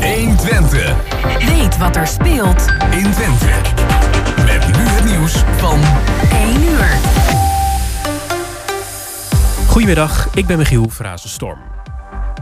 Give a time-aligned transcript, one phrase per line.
[0.00, 0.94] 120.
[1.38, 3.46] Weet wat er speelt in Twente.
[4.44, 5.80] Met nu het nieuws van
[6.32, 6.98] 1 uur.
[9.66, 11.58] Goedemiddag, ik ben Michiel Frazenstorm.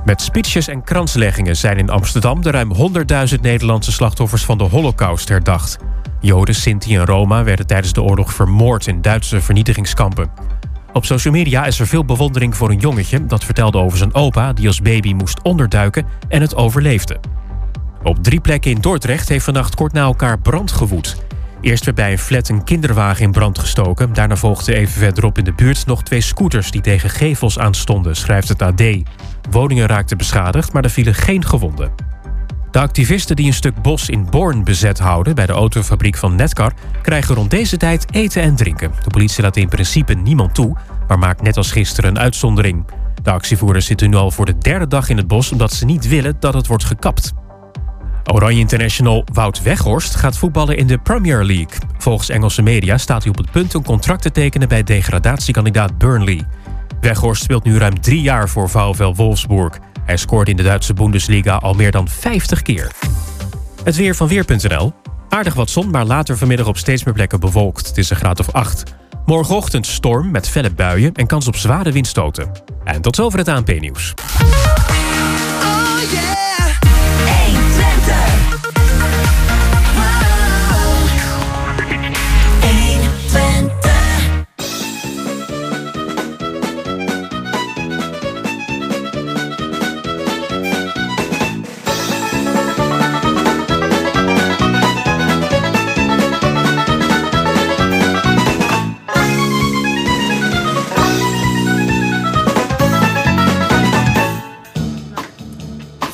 [0.05, 5.29] Met speeches en kransleggingen zijn in Amsterdam de ruim 100.000 Nederlandse slachtoffers van de Holocaust
[5.29, 5.77] herdacht.
[6.21, 10.31] Joden, Sinti en Roma werden tijdens de oorlog vermoord in Duitse vernietigingskampen.
[10.93, 14.53] Op social media is er veel bewondering voor een jongetje dat vertelde over zijn opa
[14.53, 17.21] die als baby moest onderduiken en het overleefde.
[18.09, 21.17] Op drie plekken in Dordrecht heeft vannacht kort na elkaar brand gewoed.
[21.61, 24.13] Eerst werd bij een flat een kinderwagen in brand gestoken.
[24.13, 28.49] Daarna volgden even verderop in de buurt nog twee scooters die tegen gevels aanstonden, schrijft
[28.49, 28.83] het AD.
[29.51, 31.91] Woningen raakten beschadigd, maar er vielen geen gewonden.
[32.71, 36.73] De activisten die een stuk bos in Born bezet houden bij de autofabriek van Netcar
[37.03, 38.93] krijgen rond deze tijd eten en drinken.
[39.05, 40.77] De politie laat in principe niemand toe,
[41.09, 42.85] maar maakt net als gisteren een uitzondering.
[43.23, 46.09] De actievoerders zitten nu al voor de derde dag in het bos omdat ze niet
[46.09, 47.33] willen dat het wordt gekapt.
[48.33, 51.79] Oranje International Wout Weghorst gaat voetballen in de Premier League.
[51.99, 56.47] Volgens Engelse media staat hij op het punt een contract te tekenen bij degradatiekandidaat Burnley.
[57.01, 59.79] Weghorst speelt nu ruim drie jaar voor VfL Wolfsburg.
[60.05, 62.91] Hij scoorde in de Duitse Bundesliga al meer dan 50 keer.
[63.85, 64.93] Het weer van Weer.nl.
[65.29, 67.87] Aardig wat zon, maar later vanmiddag op steeds meer plekken bewolkt.
[67.87, 68.83] Het is een graad of 8.
[69.25, 72.51] Morgenochtend storm met felle buien en kans op zware windstoten.
[72.85, 74.15] En tot zover het ANP-nieuws.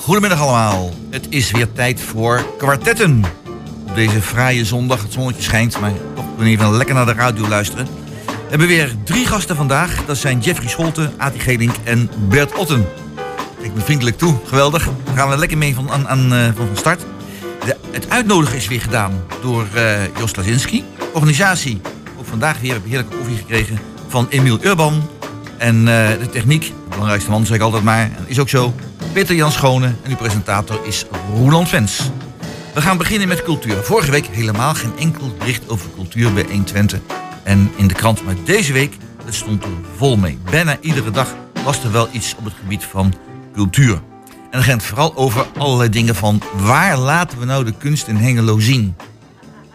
[0.05, 0.91] Goedemiddag allemaal.
[1.11, 3.25] Het is weer tijd voor kwartetten.
[3.89, 7.87] Op deze fraaie zondag, het zonnetje schijnt, maar toch even lekker naar de radio luisteren.
[8.27, 10.05] We hebben weer drie gasten vandaag.
[10.07, 12.87] Dat zijn Jeffrey Scholte, Ati Gelink en Bert Otten.
[13.61, 14.89] Ik ben vriendelijk toe, geweldig.
[15.05, 17.01] Daar gaan we lekker mee van, aan, aan, uh, van start.
[17.65, 20.85] De, het uitnodigen is weer gedaan door uh, Jos Lazinski.
[21.13, 21.81] Organisatie,
[22.19, 23.79] ook vandaag weer, hebben heerlijke koffie gekregen
[24.09, 25.09] van Emiel Urban.
[25.59, 28.75] En uh, de techniek, belangrijkste man zeg ik altijd maar, is ook zo.
[29.15, 31.05] Peter Jan Schone en uw presentator is
[31.35, 32.11] Roland Vens.
[32.75, 33.83] We gaan beginnen met cultuur.
[33.83, 37.01] Vorige week helemaal geen enkel bericht over cultuur bij 120
[37.43, 38.25] en in de krant.
[38.25, 40.39] Maar deze week, het stond er vol mee.
[40.51, 43.15] Bijna iedere dag was er wel iets op het gebied van
[43.53, 44.01] cultuur.
[44.51, 48.59] En het vooral over allerlei dingen van waar laten we nou de kunst in Hengelo
[48.59, 48.97] zien?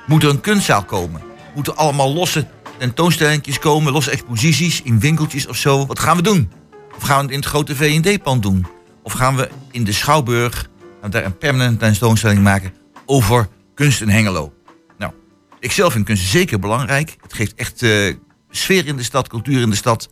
[0.08, 1.22] Moet er een kunstzaal komen?
[1.56, 5.86] Moeten allemaal losse tentoonstellingjes komen, losse exposities in winkeltjes of zo?
[5.86, 6.52] Wat gaan we doen?
[6.98, 8.78] Of gaan we het in het grote V&D-pand doen?
[9.10, 10.70] Of gaan we in de Schouwburg
[11.10, 12.74] daar een permanente tentoonstelling maken
[13.06, 14.54] over kunst in Hengelo?
[14.98, 15.14] Nou,
[15.60, 17.16] ik zelf vind kunst zeker belangrijk.
[17.22, 18.16] Het geeft echt uh,
[18.50, 20.10] sfeer in de stad, cultuur in de stad.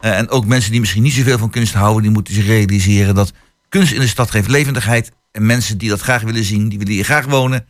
[0.00, 3.14] Uh, en ook mensen die misschien niet zoveel van kunst houden, die moeten zich realiseren
[3.14, 3.32] dat
[3.68, 5.12] kunst in de stad geeft levendigheid.
[5.32, 7.66] En mensen die dat graag willen zien, die willen hier graag wonen,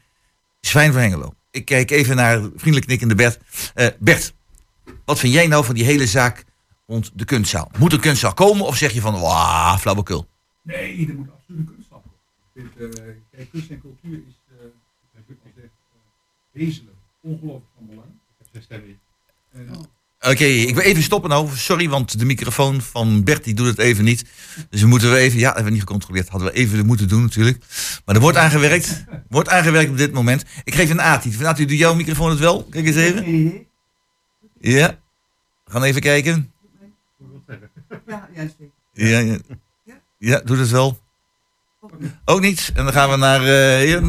[0.60, 1.34] is fijn voor Hengelo.
[1.50, 3.38] Ik kijk even naar vriendelijk knikkende Bert.
[3.75, 4.34] Uh, Bert,
[5.04, 6.44] wat vind jij nou van die hele zaak
[6.87, 7.70] rond de kunstzaal?
[7.78, 10.26] Moet een kunstzaal komen of zeg je van, wauw, flauwekul?
[10.66, 12.04] Nee, er moet absoluut een kunststap
[12.56, 12.88] uh,
[13.31, 14.66] kijk, kunst en cultuur is, uh,
[15.28, 15.62] ik zeg, uh,
[16.53, 18.09] wezenlijk, ongelooflijk van belang.
[18.38, 18.99] Ik heb stemmen.
[19.55, 19.81] Oh.
[20.21, 21.49] Oké, okay, ik wil even stoppen nou.
[21.56, 24.25] Sorry, want de microfoon van Bert die doet het even niet.
[24.71, 26.28] Dus we moeten we even, ja, hebben we niet gecontroleerd.
[26.28, 27.65] Hadden we even moeten doen natuurlijk.
[28.05, 29.05] Maar er wordt aangewerkt.
[29.28, 30.44] Wordt aangewerkt op dit moment.
[30.65, 31.44] Ik geef een Ati.
[31.44, 32.65] Ati, doe jouw microfoon het wel?
[32.65, 33.66] Kijk eens even.
[34.60, 34.99] Ja.
[35.65, 36.53] We gaan even kijken.
[38.06, 38.56] Ja, juist.
[38.93, 39.38] Ja, ja.
[40.26, 40.98] Ja, doet het wel.
[42.25, 42.72] Ook niet.
[42.75, 44.00] En dan gaan we naar, uh,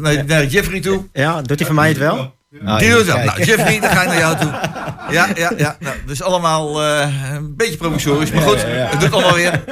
[0.00, 1.08] naar, naar Jeffrey toe.
[1.12, 2.16] Ja, doet hij van mij het wel?
[2.64, 3.24] Oh, Die doet het wel.
[3.24, 4.50] Nou, Jeffrey, dan ga ik naar jou toe.
[5.10, 5.76] Ja, ja, ja.
[5.80, 8.32] Nou, dus allemaal uh, een beetje provisorisch.
[8.32, 9.64] Maar goed, het doet allemaal weer.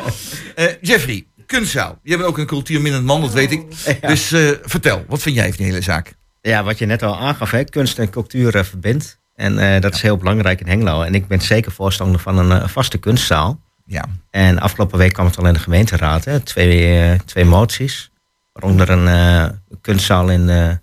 [0.56, 1.98] Uh, Jeffrey, kunstzaal.
[2.02, 3.62] Je bent ook een cultuurminnend man, dat weet ik.
[4.00, 4.26] Dus
[4.62, 6.14] vertel, wat vind jij van die hele zaak?
[6.40, 9.20] Ja, wat je net al aangaf, hè, kunst en cultuur verbindt.
[9.34, 11.02] En dat is heel belangrijk in Hengelo.
[11.02, 13.60] En ik ben zeker voorstander van een vaste kunstzaal.
[13.92, 14.04] Ja.
[14.30, 18.10] En afgelopen week kwam het al in de gemeenteraad, hè, twee, uh, twee moties.
[18.52, 19.48] Waaronder een uh,
[19.80, 20.80] kunstzaal in uh, het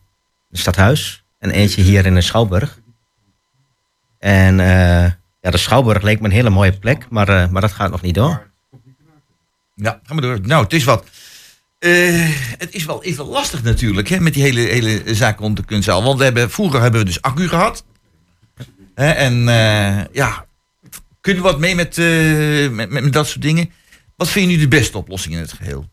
[0.52, 2.80] stadhuis en eentje hier in de Schouwburg.
[4.20, 4.58] En
[5.42, 8.16] ja, de Schouwburg leek me een hele mooie plek, maar, maar dat gaat nog niet
[8.16, 8.48] door.
[9.76, 10.40] Ja, gaan we door.
[10.42, 11.06] Nou, het is wat.
[12.58, 16.04] het is wel even lastig natuurlijk hè, met die hele, hele zaak rond de kunstzaal.
[16.04, 17.86] Want we hebben, vroeger hebben we dus accu gehad.
[18.96, 19.44] Hè, en
[20.12, 20.46] ja,
[21.21, 23.71] kunnen we wat mee met, uh, met, met, met, dat soort dingen?
[24.16, 25.89] Wat vind je nu de beste oplossing in het geheel?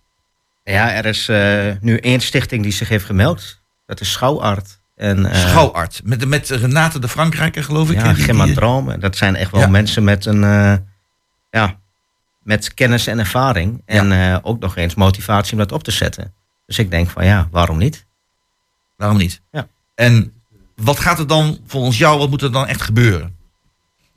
[0.65, 3.61] Ja, er is eh, nu één stichting die zich heeft gemeld.
[3.87, 4.79] Dat is Schouwart.
[4.97, 6.01] En, eh, Schouwarts.
[6.03, 7.97] Met, met Renate de Frankrijker, geloof ik.
[7.97, 8.91] Ja, Gemma die- Droom.
[8.91, 9.67] En Dat zijn echt wel Ja.
[9.67, 10.45] mensen met een...
[10.45, 10.75] eh,
[11.51, 11.79] ja,
[12.43, 13.83] met kennis en ervaring.
[13.85, 16.35] En eh, ook nog eens motivatie om dat op te zetten.
[16.67, 18.07] Dus ik denk van ja, waarom niet?
[18.97, 19.41] Waarom niet?
[19.51, 19.69] Ja.
[19.95, 20.33] En
[20.75, 23.36] wat gaat er dan volgens jou, wat moet er dan echt gebeuren?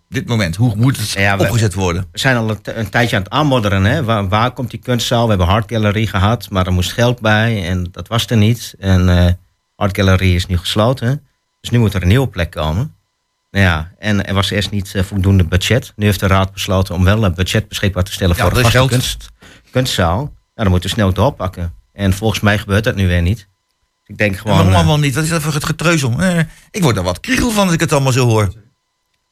[0.09, 2.07] Dit moment, hoe moet het Ja, we- opgezet worden?
[2.11, 3.83] We zijn al een, tijdje aan het aanmodderen.
[3.83, 4.03] Hè?
[4.03, 5.23] Waar, waar komt die kunstzaal?
[5.23, 8.73] We hebben Art Gallery gehad, maar er moest geld bij en dat was er niet.
[8.79, 9.33] En eh
[9.75, 11.23] Art Gallery is nu gesloten.
[11.61, 12.93] Dus nu moet er een nieuwe plek komen.
[13.51, 15.93] Nou ja, en er was eerst niet eh, voldoende budget.
[15.95, 18.89] Nu heeft de raad besloten om wel een budget beschikbaar te stellen Ja, voor geld.
[18.89, 19.29] kunst,
[19.71, 20.17] kunstzaal.
[20.17, 21.73] Nou, dan moeten we snel doorpakken.
[21.93, 23.37] En volgens mij gebeurt dat nu weer niet.
[23.37, 23.47] Dus
[24.05, 24.53] ik denk Ja, gewoon...
[24.55, 25.15] waarom eh, allemaal niet?
[25.15, 26.19] Wat is dat voor het getreuzel?
[26.19, 26.39] Eh,
[26.71, 28.53] ik word er wat kriegel van als ik het allemaal zo hoor.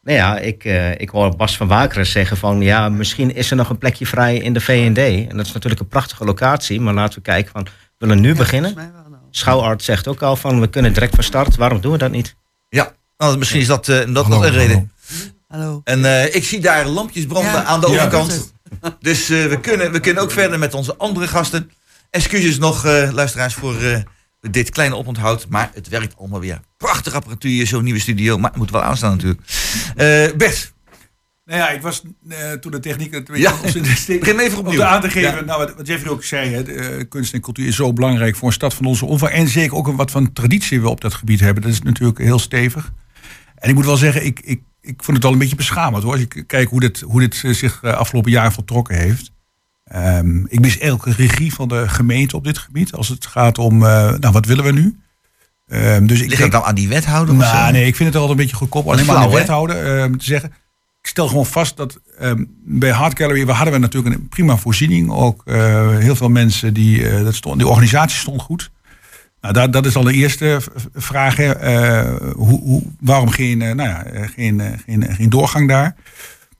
[0.07, 3.56] Nou ja, ik, eh, ik hoor Bas van Wakeren zeggen van ja, misschien is er
[3.56, 4.98] nog een plekje vrij in de V&D.
[5.30, 8.36] En dat is natuurlijk een prachtige locatie, maar laten we kijken van, we willen nu
[8.36, 8.75] beginnen.
[9.31, 11.56] Schouwart zegt ook al van, we kunnen direct van start.
[11.56, 12.36] Waarom doen we dat niet?
[12.69, 14.92] Ja, nou, misschien is dat, eh, dat, Hallo, dat een reden.
[15.48, 15.81] Hallo.
[15.83, 18.54] En eh, ik zie daar lampjes branden Ja, aan de ja, overkant.
[19.00, 21.71] Dus eh, we, kunnen, we kunnen ook verder met onze andere gasten.
[22.09, 24.00] Excuses nog, eh, luisteraars, voor eh,
[24.42, 25.45] dit kleine oponthoud.
[25.50, 26.60] Maar het werkt allemaal weer.
[26.78, 28.38] Prachtig apparatuur zo'n nieuwe studio.
[28.38, 29.42] Maar het moet wel aanstaan natuurlijk.
[30.38, 30.74] Bert,
[31.45, 33.54] Nou ja, ik was eh, toen de techniek het Ja.
[33.63, 34.81] ons in de steek begin even om opnieuw.
[34.81, 35.42] er aan te geven, Ja.
[35.42, 38.48] nou, wat, Jeffrey ook zei, hè, de, eh, kunst en cultuur is zo belangrijk voor
[38.48, 39.31] een stad van onze omvang.
[39.31, 41.63] En zeker ook een wat van traditie we op dat gebied hebben.
[41.63, 42.92] Dat is natuurlijk heel stevig.
[43.56, 46.12] En ik moet wel zeggen, ik, ik, ik vond het wel een beetje beschamend hoor.
[46.12, 49.31] Als ik kijk hoe dit, hoe dit zich afgelopen jaar voltrokken heeft.
[49.88, 52.94] Ehm, ik mis elke regie van de gemeente op dit gebied.
[52.94, 55.00] Als het gaat om, eh, nou wat willen we nu?
[55.68, 57.36] Ehm, dus ik Ligt denk, dat dan aan die wethouder?
[57.36, 58.88] nou, nee, ik vind het altijd een beetje goedkoop.
[58.88, 60.50] Alleen maar aan de wethouder eh, te zeggen.
[61.01, 64.57] Ik stel gewoon vast dat ehm, bij Hard Gallery we hadden we natuurlijk een prima
[64.57, 65.12] voorziening.
[65.12, 68.72] Ook eh, heel veel mensen die dat stond, die organisatie stond goed.
[69.42, 70.60] Nou, dat, dat is al de eerste
[70.94, 71.36] vraag.
[71.36, 71.51] Hè.
[72.31, 74.06] Hoe, hoe, waarom geen, nou ja,
[74.36, 75.95] geen, geen, geen doorgang daar?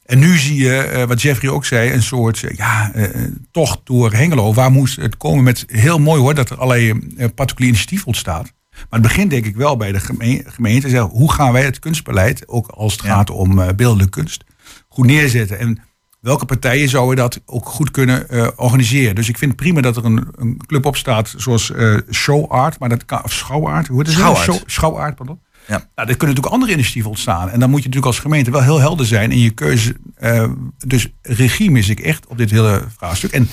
[0.08, 3.10] En nu zie je, eh, wat Jeffrey ook zei, een soort eh, ja, eh,
[3.52, 4.54] tocht door Hengelo.
[4.54, 6.94] Waar moest het komen met, heel mooi hoor, dat er allerlei
[7.36, 8.54] particulier initiatief ontstaat.
[8.72, 10.90] Maar het begint denk ik wel bij de geme- gemeente.
[10.90, 13.08] Zeggen, hoe gaan wij het kunstbeleid, ook als het Ja.
[13.10, 14.44] gaat om beeldende kunst,
[14.88, 15.60] goed neerzetten?
[15.60, 15.80] En
[16.20, 18.28] welke partijen zouden dat ook goed kunnen
[18.60, 19.16] organiseren?
[19.16, 22.52] Dus ik vind het prima dat er een, een club op staat zoals eh Show
[22.52, 24.16] Art, maar dat kan, of Schouwart, hoe heet het?
[24.16, 24.44] Schouwart.
[24.44, 25.40] Show, Schouwart, pardon.
[25.68, 25.78] Ja.
[25.96, 27.50] Nou, er kunnen natuurlijk andere initiatieven ontstaan.
[27.50, 29.96] En dan moet je natuurlijk als gemeente wel heel helder zijn in je keuze.
[30.16, 33.32] Eh, dus regie mis ik echt op dit hele vraagstuk.
[33.32, 33.50] En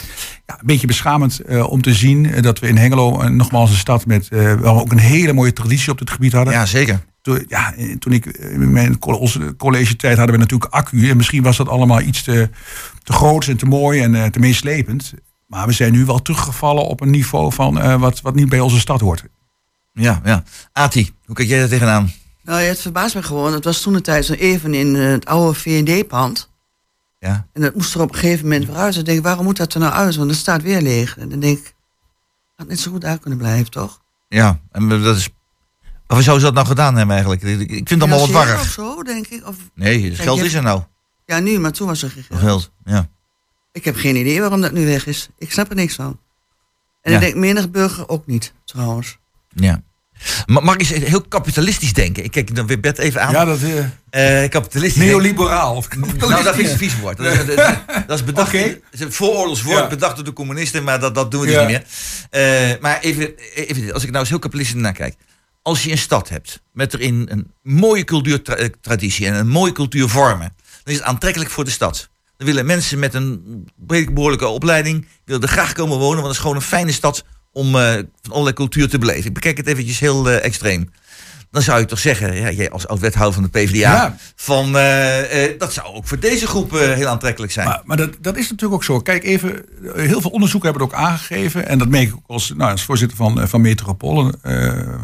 [0.47, 3.77] ja, een beetje beschamend eh, om te zien dat we in Hengelo, eh, nogmaals een
[3.77, 6.55] stad met wel ook een hele mooie traditie op dit gebied hadden.
[6.55, 7.05] Ja, zeker.
[7.23, 8.99] Toen, ja, toen ik in mijn
[9.57, 11.11] college tijd hadden we natuurlijk accu.
[11.11, 12.51] En misschien was dat allemaal iets te,
[13.03, 15.15] te groot en te mooi en te meeslepend.
[15.47, 18.79] Maar we zijn nu wel teruggevallen op een niveau van wat, wat niet bij onze
[18.79, 19.25] stad hoort.
[19.95, 20.43] Ja, ja.
[20.73, 22.13] Ati, hoe kijk jij daar tegenaan?
[22.43, 23.53] Nou ja, het verbaast me gewoon.
[23.53, 26.51] Het was toen de tijd zo even in eh, het oude V&D-pand.
[27.19, 27.47] Ja.
[27.53, 28.95] En dat moest er op een gegeven moment weer uit.
[28.95, 30.17] Dan denk ik, waarom moet dat er nou uit?
[30.17, 31.19] Want het staat weer leeg.
[31.19, 31.75] En dan denk ik,
[32.57, 34.01] had net zo goed daar kunnen blijven, toch?
[34.29, 35.29] Ja, en dat is...
[36.07, 37.43] Hoe zou ze dat nou gedaan hebben eigenlijk?
[37.43, 38.61] Ik ik vind het allemaal wat warrig.
[38.61, 39.47] Of zo, denk ik.
[39.47, 40.83] Of, Nee, het Kijk, geld is er nou.
[41.27, 42.41] ja, nu, maar toen was er geen geld.
[42.41, 43.09] geld, ja.
[43.73, 45.29] Ik heb geen idee waarom dat nu weg is.
[45.39, 46.19] Ik snap er niks van.
[47.03, 47.17] En Ja.
[47.19, 49.19] ik denk menig burger ook niet, trouwens.
[49.55, 49.83] Ja.
[50.47, 52.25] Ma- Mag ik eens heel kapitalistisch denken?
[52.25, 53.33] Ik kijk dan weer Bert even aan.
[53.33, 53.59] Ja, dat
[54.11, 55.77] eh Eh, kapitalistisch neoliberaal.
[55.77, 57.17] Of Nou, dat is een vies woord.
[57.17, 57.75] Dat is, dat is-
[58.07, 58.49] dat is bedacht.
[58.49, 58.59] Oké.
[58.59, 59.87] Het is een vooroorlogswoord Ja.
[59.89, 61.67] bedacht door de communisten, maar dat, dat doen we dus Ja.
[61.67, 61.85] niet meer.
[62.71, 63.93] Eh, maar even, even, dit.
[63.93, 65.15] als ik nou eens heel kapitalistisch naar kijk.
[65.63, 70.53] Als je een stad hebt met erin een mooie cultuurtraditie en een mooie cultuurvormen,
[70.85, 72.09] dan is het aantrekkelijk voor de stad.
[72.37, 76.41] Dan willen mensen met een behoorlijke opleiding willen er graag komen wonen, want het is
[76.41, 77.93] gewoon een fijne stad om eh,
[78.23, 79.25] van allerlei cultuur te beleven.
[79.25, 80.91] Ik bekijk het eventjes heel eh, extreem.
[81.51, 84.17] Dan zou je toch zeggen, ja, jij als oud-wethouder van de PvdA, Ja.
[84.37, 87.67] van, eh, dat zou ook voor deze groep heel aantrekkelijk zijn.
[87.67, 89.01] Maar, maar dat, dat is natuurlijk ook zo.
[89.01, 91.67] Kijk even, heel veel onderzoeken hebben het ook aangegeven.
[91.69, 94.33] En dat merk ik ook als, nou, als voorzitter van, van Metropool,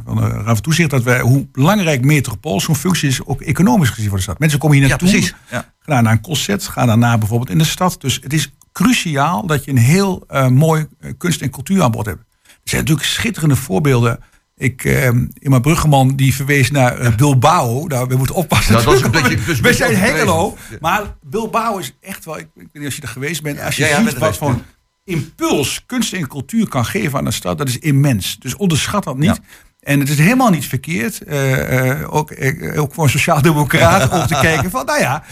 [0.04, 0.90] van de Raad van Toezicht.
[0.90, 4.38] Dat wij, hoe belangrijk Metropool zo'n functie is, ook economisch gezien voor de stad.
[4.38, 5.34] Mensen komen hier ja, naartoe, precies.
[5.50, 5.72] Ja.
[5.80, 7.96] gaan naar een concert, gaan daarna bijvoorbeeld in de stad.
[8.00, 10.86] Dus het is cruciaal dat je een heel mooi
[11.18, 12.28] kunst- en cultuuraanbod hebt.
[12.64, 14.18] Zijn natuurlijk schitterende voorbeelden.
[14.56, 15.08] Ik, eh,
[15.40, 17.86] Ima Bruggeman die verwees naar eh, Bilbao.
[17.86, 18.76] Nou, we moeten oppassen.
[18.78, 20.56] Ja, dat is een beetje- dat is een we zijn Hengelo.
[20.80, 22.38] Maar Bilbao is echt wel...
[22.38, 23.60] Ik, ik weet niet of je er geweest bent.
[23.60, 24.58] Als je Ja, ziet wat voor
[25.04, 27.58] impuls kunst en cultuur kan geven aan een stad.
[27.58, 28.36] Dat is immens.
[28.38, 29.36] Dus onderschat dat niet.
[29.36, 29.38] Ja.
[29.80, 32.32] En het is helemaal niet verkeerd, eh, eh, ook,
[32.76, 35.24] ook voor een sociaal-democraat, om te kijken van, nou ja,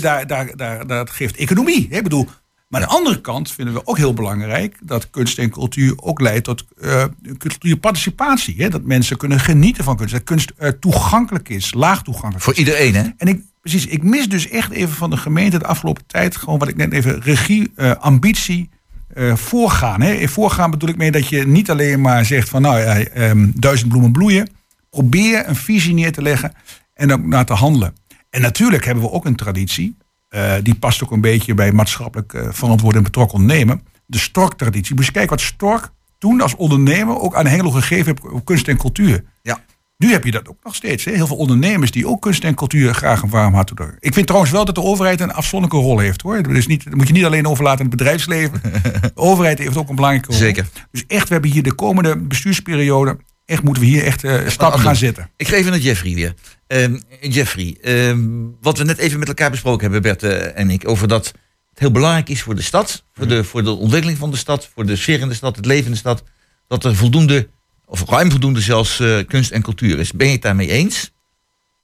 [0.00, 1.86] daar, daar, daar, dat geeft economie.
[1.90, 1.96] hè.
[1.96, 2.28] Ik bedoel,
[2.68, 6.20] Maar aan de andere kant vinden we ook heel belangrijk dat kunst en cultuur ook
[6.20, 7.04] leidt tot eh
[7.38, 8.54] cultuurparticipatie.
[8.62, 8.68] Hè?
[8.68, 10.12] Dat mensen kunnen genieten van kunst.
[10.12, 12.44] Dat kunst eh, toegankelijk is, laag toegankelijk.
[12.44, 13.02] Voor iedereen, hè?
[13.16, 16.58] En ik, precies, ik mis dus echt even van de gemeente de afgelopen tijd gewoon
[16.58, 18.70] wat ik net even regie, eh, ambitie,
[19.14, 20.00] eh, voorgaan.
[20.00, 20.12] Hè.
[20.12, 23.50] In voorgaan bedoel ik mee dat je niet alleen maar zegt van nou ja, ehm,
[23.54, 24.48] duizend bloemen bloeien.
[24.90, 26.52] Probeer een visie neer te leggen
[26.94, 27.94] en ook naar te handelen.
[28.30, 29.96] En natuurlijk hebben we ook een traditie.
[30.34, 33.80] Eh, die past ook een beetje bij maatschappelijk eh, verantwoord en betrokken ondernemen.
[34.06, 34.94] De Stork-traditie.
[34.94, 38.68] Moet je kijken wat Stork toen als ondernemer ook aan Hengelo gegeven heeft op kunst
[38.68, 39.24] en cultuur.
[39.42, 39.64] Ja.
[39.96, 41.04] Nu heb je dat ook nog steeds.
[41.04, 41.12] Hè?
[41.12, 43.96] Heel veel ondernemers die ook kunst en cultuur graag een warm hart toedragen.
[44.00, 46.22] Ik vind trouwens wel dat de overheid een afzonderlijke rol heeft.
[46.22, 46.42] hoor.
[46.42, 48.60] Dus niet, dat moet je niet alleen overlaten aan het bedrijfsleven.
[48.62, 50.38] De overheid heeft ook een belangrijke rol.
[50.38, 50.66] Zeker.
[50.90, 53.16] Dus echt, we hebben hier de komende bestuursperiode...
[53.44, 54.96] echt moeten we hier echt eh stappen aan gaan doen.
[54.96, 55.30] zetten.
[55.36, 56.34] Ik ga even naar Jeffrey weer.
[56.74, 58.26] Ehm, Jeffrey, ehm,
[58.60, 61.26] wat we net even met elkaar besproken hebben, Bert eh, en ik, over dat
[61.70, 64.70] het heel belangrijk is voor de stad, voor de, voor de ontwikkeling van de stad,
[64.74, 66.22] voor de sfeer in de stad, het leven in de stad,
[66.68, 67.48] dat er voldoende,
[67.86, 70.12] of ruim voldoende zelfs, eh, kunst en cultuur is.
[70.12, 71.12] Ben je het daarmee eens?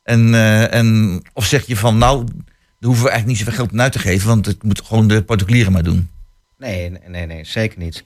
[0.02, 2.34] En, eh, en, of zeg je van, nou, daar
[2.80, 5.22] hoeven we eigenlijk niet zoveel geld aan uit te geven, want het moet gewoon de
[5.22, 6.10] particulieren maar doen.
[6.58, 8.04] Nee, nee, nee, zeker niet.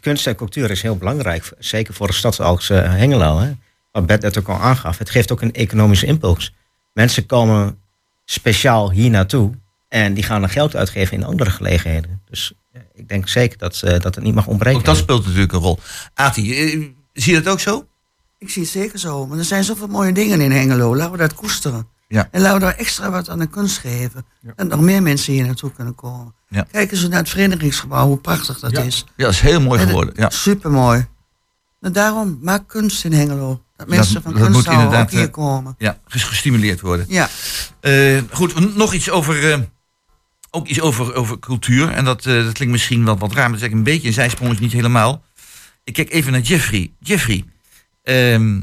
[0.00, 1.52] Kunst en cultuur is heel belangrijk.
[1.58, 3.38] Zeker voor een stad als Hengelo.
[3.38, 3.52] Hè?
[3.92, 4.98] Wat Bert net ook al aangaf.
[4.98, 6.54] Het geeft ook een economische impuls.
[6.92, 7.78] Mensen komen
[8.24, 9.50] speciaal hier naartoe.
[9.88, 12.22] En die gaan er geld uitgeven in andere gelegenheden.
[12.30, 12.52] Dus
[12.94, 14.78] ik denk zeker dat, eh, dat het niet mag ontbreken.
[14.78, 15.78] Ook dat speelt natuurlijk een rol.
[16.14, 17.86] Ati, eh, zie je dat ook zo?
[18.38, 19.26] Ik zie het zeker zo.
[19.26, 20.96] Maar er zijn zoveel mooie dingen in Hengelo.
[20.96, 21.88] Laten we dat koesteren.
[22.08, 22.28] Ja.
[22.30, 24.26] En laten we daar extra wat aan de kunst geven.
[24.56, 26.34] En nog meer mensen hier naartoe kunnen komen.
[26.48, 26.66] Ja.
[26.70, 28.82] Kijk eens naar het verenigingsgebouw, hoe prachtig dat Ja.
[28.82, 29.04] is.
[29.16, 30.14] Ja, dat is heel mooi En geworden.
[30.16, 30.30] Ja.
[30.30, 31.06] Super mooi.
[31.80, 33.62] En daarom, maak kunst in Hengelo.
[33.80, 35.74] Dat mensen Dat- van dat moet inderdaad, hier eh, komen.
[35.78, 37.06] Ja, ges- gestimuleerd worden.
[37.08, 37.28] Ja,
[37.80, 39.58] Eh, goed, nog iets over, eh,
[40.50, 41.88] ook iets over, over cultuur.
[41.90, 44.14] En dat, dat klinkt misschien wel wat raar, maar dat is eigenlijk een beetje een
[44.14, 45.22] zijsprongetje, niet helemaal.
[45.84, 46.92] Ik kijk even naar Jeffrey.
[46.98, 47.44] Jeffrey,
[48.02, 48.60] ehm,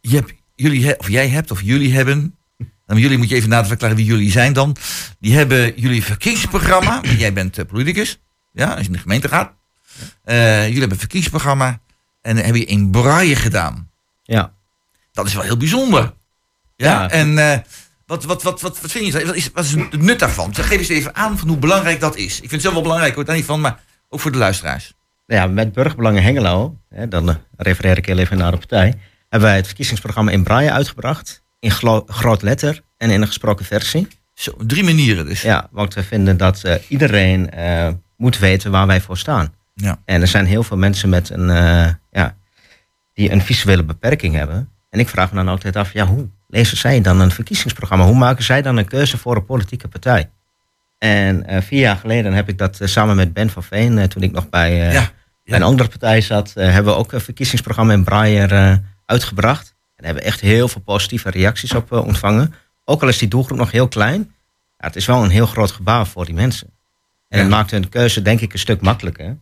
[0.00, 2.34] je hebt, jullie he- of jij hebt, of jullie hebben...
[2.86, 4.76] Nou, jullie moet je even nader verklaren wie jullie zijn dan.
[5.20, 7.00] Die hebben jullie verkiezingsprogramma.
[7.18, 8.18] jij bent politicus,
[8.52, 9.52] ja, als je in de gemeente gaat.
[10.24, 11.80] Jullie hebben een verkiezingsprogramma.
[12.22, 13.90] En hebben je in braille gedaan.
[14.22, 14.52] Ja.
[15.12, 16.12] Dat is wel heel bijzonder.
[16.76, 17.10] Ja, Ja.
[17.10, 17.58] en eh,
[18.06, 19.26] wat, wat, wat, wat, wat vind je?
[19.26, 20.54] Wat is, wat is het nut daarvan?
[20.54, 22.32] Geef eens even aan van hoe belangrijk dat is.
[22.34, 24.92] Ik vind het zelf wel belangrijk, hoor, daar niet van, maar ook voor de luisteraars.
[25.26, 28.94] Nou ja, met Burgerbelangen Hengelo, hè, dan eh, refereer ik heel even naar de partij,
[29.28, 31.42] hebben wij het verkiezingsprogramma in Braille uitgebracht.
[31.58, 31.70] In
[32.06, 34.08] groot letter en in een gesproken versie.
[34.34, 35.42] Zo, drie manieren dus.
[35.42, 39.54] Ja, want we vinden dat eh, iedereen eh, moet weten waar wij voor staan.
[39.74, 39.98] Ja.
[40.04, 42.36] En er zijn heel veel mensen met een, eh, ja,
[43.14, 44.68] die een visuele beperking hebben.
[44.90, 48.04] En ik vraag me dan altijd af, ja, hoe lezen zij dan een verkiezingsprogramma?
[48.04, 50.30] Hoe maken zij dan een keuze voor een politieke partij?
[50.98, 54.22] En eh, vier jaar geleden heb ik dat eh, samen met Ben van Veen, toen
[54.22, 55.10] ik nog bij, Ja,
[55.44, 58.74] bij een andere partij zat, hebben we ook een verkiezingsprogramma in eh,
[59.06, 59.68] uitgebracht.
[59.68, 62.54] En daar hebben we echt heel veel positieve reacties op ontvangen.
[62.84, 64.34] Ook al is die doelgroep nog heel klein,
[64.78, 66.70] ja, het is wel een heel groot gebaar voor die mensen.
[67.28, 69.36] En het maakt hun keuze denk ik een stuk makkelijker.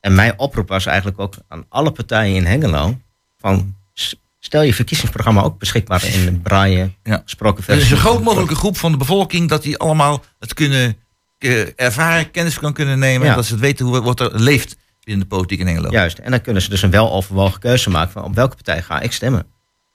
[0.00, 2.98] En mijn oproep was eigenlijk ook aan alle partijen in Hengelo,
[3.38, 3.74] van
[4.38, 7.20] stel je verkiezingsprogramma ook beschikbaar in Braille, Ja.
[7.24, 7.84] gesproken Er versie.
[7.84, 10.96] is een groot mogelijke groep van de bevolking dat die allemaal het kunnen
[11.38, 13.26] eh, ervaren, kennis kan kunnen nemen.
[13.26, 13.34] Ja.
[13.34, 15.92] Dat ze het weten hoe wat er leeft binnen de politiek in Engeland.
[15.92, 19.00] Juist, en dan kunnen ze dus een weloverwogen keuze maken van op welke partij ga
[19.00, 19.46] ik stemmen.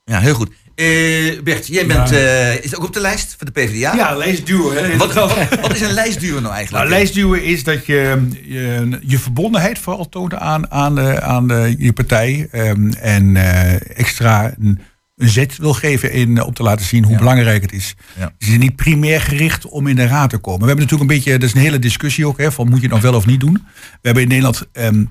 [0.04, 0.50] Ja, heel goed.
[0.76, 3.94] Eh, Bert, jij bent eh, is ook op de lijst voor de PvdA.
[3.94, 4.84] Ja, lijstduwen.
[4.90, 4.96] Hè.
[4.96, 6.84] Wat, wat, wat is een lijstduwer nou eigenlijk?
[6.84, 11.74] Nou, lijstduwen is dat je je, je verbondenheid vooral toont aan, aan, de, aan de,
[11.78, 12.48] je partij.
[12.50, 14.78] ehm, en eh, extra een,
[15.16, 17.18] een zet wil geven in, eh, om te laten zien hoe Ja.
[17.18, 17.94] belangrijk het is.
[18.18, 18.32] Ja.
[18.38, 20.60] Het is niet primair gericht om in de raad te komen.
[20.60, 22.82] We hebben natuurlijk een beetje, dat is een hele discussie ook, hè, van moet je
[22.82, 23.52] het nou wel of niet doen.
[23.52, 25.04] We hebben in Nederland ehm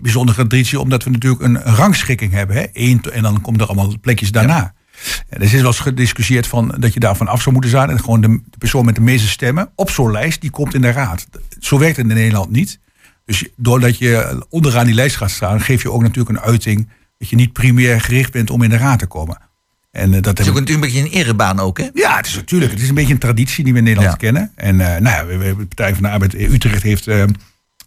[0.00, 2.56] bijzondere traditie, omdat we natuurlijk een rangschikking hebben.
[2.56, 4.72] Hè, Eén, en dan komt er allemaal plekjes daarna.
[5.28, 7.90] Er is wel eens gediscussieerd van dat je daarvan af zou moeten zijn.
[7.90, 10.80] En gewoon de, de persoon met de meeste stemmen op zo'n lijst, die komt in
[10.80, 11.26] de raad.
[11.58, 12.78] Zo werkt het in Nederland niet.
[13.24, 16.88] Dus doordat je onderaan die lijst gaat staan, geef je ook natuurlijk een uiting
[17.18, 19.38] dat je niet primair gericht bent om in de raad te komen.
[19.90, 21.88] En eh, dat Het is ook natuurlijk een beetje een erebaan ook, hè?
[21.94, 22.70] ja, het is natuurlijk.
[22.72, 24.16] Het is een beetje een traditie die we in Nederland Ja.
[24.18, 24.52] kennen.
[24.54, 27.06] En eh, nou ja, we, we hebben de Partij van de Arbeid in Utrecht heeft
[27.06, 27.24] eh,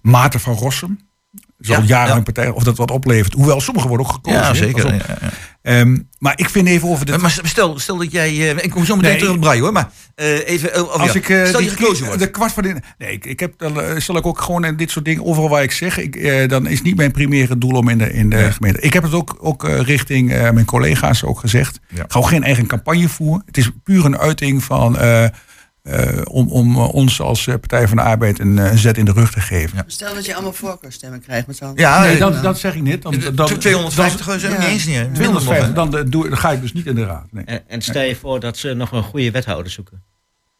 [0.01, 1.00] Maarten van Rossum.
[1.67, 2.15] Al Ja, jaren ja.
[2.17, 3.34] een partij, of dat wat oplevert.
[3.34, 4.39] Hoewel sommigen worden ook gekozen.
[4.41, 4.93] Ja, zeker.
[4.96, 5.01] Ja.
[5.62, 7.17] Ehm, maar ik vind even over de...
[7.17, 8.29] Maar stel, stel dat jij.
[8.55, 9.20] eh, ik kom zo meteen Nee.
[9.20, 9.72] terug op Braille hoor.
[9.72, 10.82] Maar eh, even.
[10.82, 12.20] oh, oh, Als ik, stel je gekozen wordt.
[12.20, 14.91] De kwart van de, nee, ik, ik heb, dan zal ik ook gewoon in dit
[14.91, 17.98] soort dingen, overal waar ik zeg, ik, dan is niet mijn primaire doel om in
[17.98, 18.79] de, in de gemeente.
[18.79, 21.79] Ik heb het ook, ook richting mijn collega's ook gezegd.
[22.08, 23.43] Ga ook geen eigen campagne voeren.
[23.46, 24.98] Het is puur een uiting van,
[25.83, 29.11] eh, om, om eh, ons als eh, Partij van de Arbeid een zet in de
[29.11, 29.83] rug te geven.
[29.87, 31.71] Stel dat je allemaal voorkeurstemmen krijgt met zo'n...
[31.75, 33.01] Ja, nee, dat, dat zeg ik niet.
[33.01, 34.71] Dan, dan, de 250 dan, is helemaal Ja.
[34.71, 34.95] niet eens niet.
[34.95, 36.01] minder 250, nog, hè?
[36.01, 37.27] dan, doe, dan ga ik dus niet in de raad.
[37.31, 37.43] Nee.
[37.45, 40.03] En, en stel je voor dat ze nog een goede wethouder zoeken.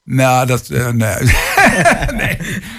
[0.03, 0.69] Nou, dat.
[0.69, 0.91] nee.
[2.21, 2.37] nee.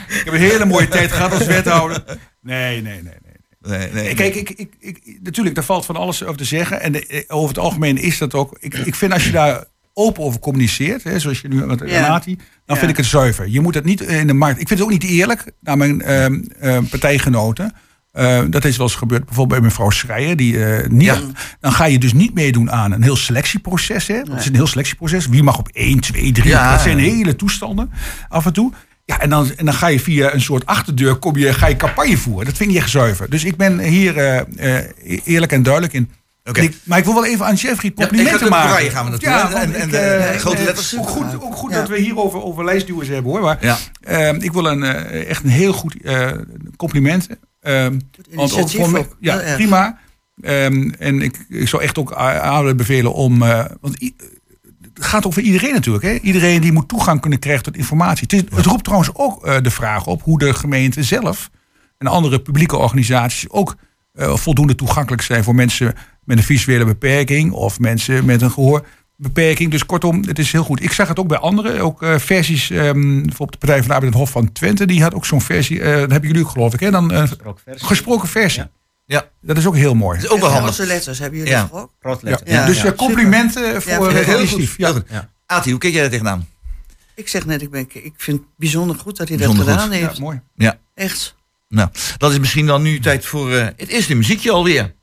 [0.08, 2.04] Ik heb een hele mooie tijd gehad als wethouder.
[2.40, 3.02] Nee, nee, nee.
[3.02, 3.78] nee.
[3.78, 6.80] Nee, nee, Kijk, ik, ik, ik, natuurlijk, daar valt van alles over te zeggen.
[6.80, 8.56] En de- over het algemeen is dat ook.
[8.60, 12.18] Ik, ik vind als je daar open over communiceert, hè, zoals je nu met Ja.
[12.18, 12.36] Dan
[12.66, 12.76] Ja.
[12.76, 13.48] vind ik het zuiver.
[13.48, 14.60] Je moet het niet in de markt.
[14.60, 17.72] Ik vind het ook niet eerlijk naar mijn ehm, ehm, partijgenoten.
[18.12, 20.36] Eh, dat is wel eens gebeurd, bijvoorbeeld bij mevrouw Schreier.
[20.36, 21.20] Die, eh, niet, Ja.
[21.60, 24.06] Dan ga je dus niet meedoen aan een heel selectieproces.
[24.06, 24.22] Hè?
[24.22, 25.26] Dat is een heel selectieproces.
[25.26, 26.48] Wie mag op 1, 2, 3.
[26.48, 26.70] Ja.
[26.72, 27.90] Dat zijn hele toestanden
[28.28, 28.72] af en toe.
[29.04, 31.76] Ja, en dan, en dan ga je via een soort achterdeur kom je, ga je
[31.76, 32.44] campagne voeren.
[32.44, 33.30] Dat vind ik niet echt zuiver.
[33.30, 34.84] Dus ik ben hier eh, eh,
[35.24, 36.10] eerlijk en duidelijk in.
[36.52, 38.90] Ik, maar ik wil wel even aan Jeffrey Ja, complimenten ik ga het maken.
[38.90, 39.22] gaan we want
[39.54, 40.98] En- en ik, de- eh, de grote eh, letters.
[40.98, 41.76] Ook goed, ook goed Ja.
[41.78, 43.40] dat we hier over, over lijstduwers hebben hoor.
[43.40, 43.76] Maar Ja.
[44.00, 46.30] eh, ik wil een, eh, echt een heel goed eh,
[46.76, 47.38] complimenten.
[47.60, 47.98] Ehm,
[48.34, 49.16] want ook voor me, ook.
[49.20, 49.98] ja, prima.
[50.42, 53.42] Ehm, en ik, ik zou echt ook aan bevelen om.
[53.42, 54.12] eh, want
[54.94, 56.04] het gaat over iedereen natuurlijk.
[56.04, 56.12] Hè?
[56.14, 58.22] Iedereen die moet toegang kunnen krijgen tot informatie.
[58.22, 61.50] Het, is, het roept trouwens ook eh, de vraag op hoe de gemeente zelf
[61.98, 63.74] en andere publieke organisaties ook
[64.12, 65.94] eh, voldoende toegankelijk zijn voor mensen
[66.25, 69.71] met een visuele beperking of mensen met een gehoorbeperking.
[69.71, 70.83] Dus kortom, het is heel goed.
[70.83, 72.71] Ik zag het ook bij anderen, ook eh, versies.
[72.71, 75.40] ehm, bijvoorbeeld de Partij van de Arbeid, het Hof van Twente, die had ook zo'n
[75.40, 75.81] versie.
[75.81, 76.90] eh, dat hebben jullie ook geloof ik, hè?
[76.90, 77.87] Dan, eh, Gesproken versie.
[77.87, 78.61] gesproken versie.
[78.62, 78.69] Ja.
[79.07, 80.16] Ja, Dat is ook heel mooi.
[80.19, 80.64] dat is ook wel handig.
[80.78, 81.69] Engelse letters hebben jullie Ja.
[81.73, 81.90] ook?
[82.23, 82.38] Ja.
[82.45, 82.66] Ja.
[82.66, 82.93] dus ja.
[82.93, 84.69] complimenten voor Ja, heel het initiatief.
[84.71, 84.78] goed.
[84.78, 84.93] Ja.
[84.93, 85.04] Goed.
[85.11, 85.31] Ja.
[85.47, 86.47] Ati, hoe kijk jij daar tegenaan?
[87.14, 89.83] Ik zeg net, ik, ben, ik vind het bijzonder goed dat hij Bijzonder dat goed.
[89.85, 90.21] gedaan Ja, heeft.
[90.21, 90.40] mooi.
[90.54, 90.78] Ja.
[90.95, 91.35] Echt.
[91.69, 91.88] Nou,
[92.19, 94.95] dat is misschien dan nu tijd voor eh, het eerste muziekje alweer.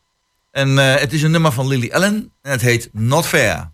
[0.51, 3.69] En eh, het is een nummer van Lily Allen en het heet Not Fair.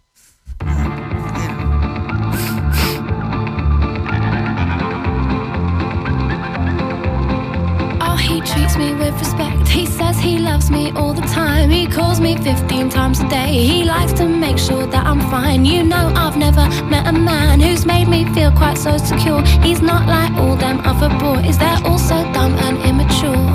[8.00, 9.67] Oh, treats me with respect.
[9.67, 11.69] He says he loves me all the time.
[11.69, 13.51] He calls me 15 times a day.
[13.51, 15.65] He likes to make sure that I'm fine.
[15.65, 19.41] You know, I've never met a man who's made me feel quite so secure.
[19.62, 23.54] He's not like all them other boys, they're all so dumb and immature.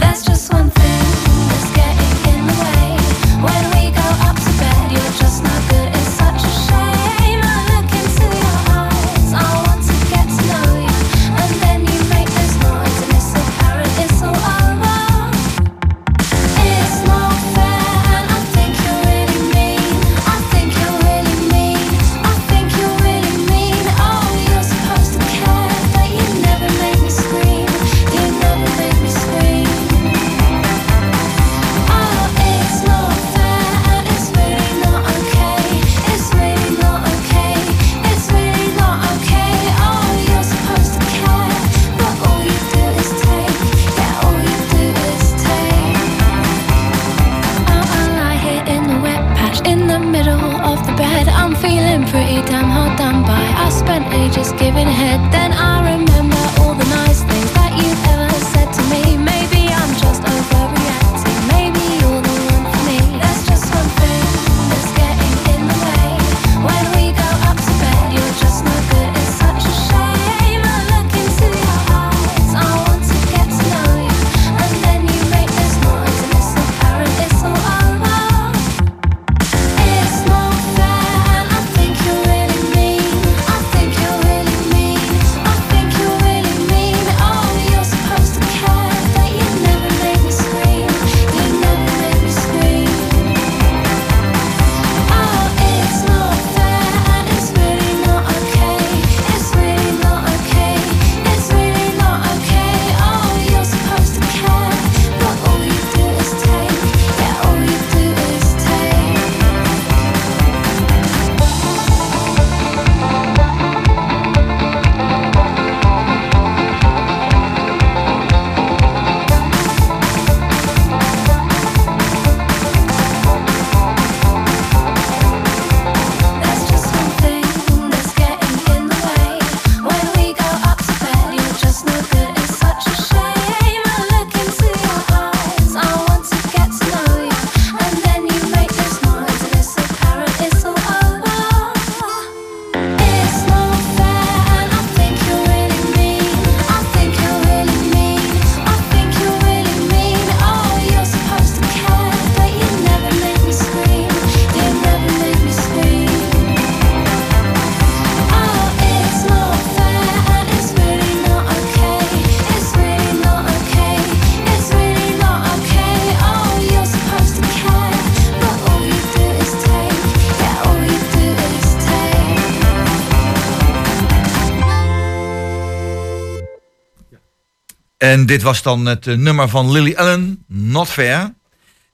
[178.22, 181.34] En dit was dan het eh, nummer van Lily Allen, Not Fair.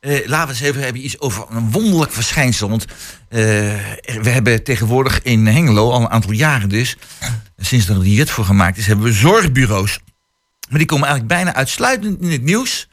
[0.01, 2.69] Eh, laten we eens even hebben iets over een wonderlijk verschijnsel.
[2.69, 2.85] Want
[3.29, 3.39] eh,
[4.23, 6.97] we hebben tegenwoordig in Hengelo, al een aantal jaren dus...
[7.57, 9.99] sinds er die wet voor gemaakt is, hebben we zorgbureaus.
[10.69, 12.89] Maar die komen eigenlijk bijna uitsluitend in het nieuws...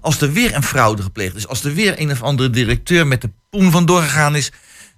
[0.00, 1.48] als er weer een fraude gepleegd is.
[1.48, 4.52] Als er weer een of andere directeur met de poen vandoor gegaan is...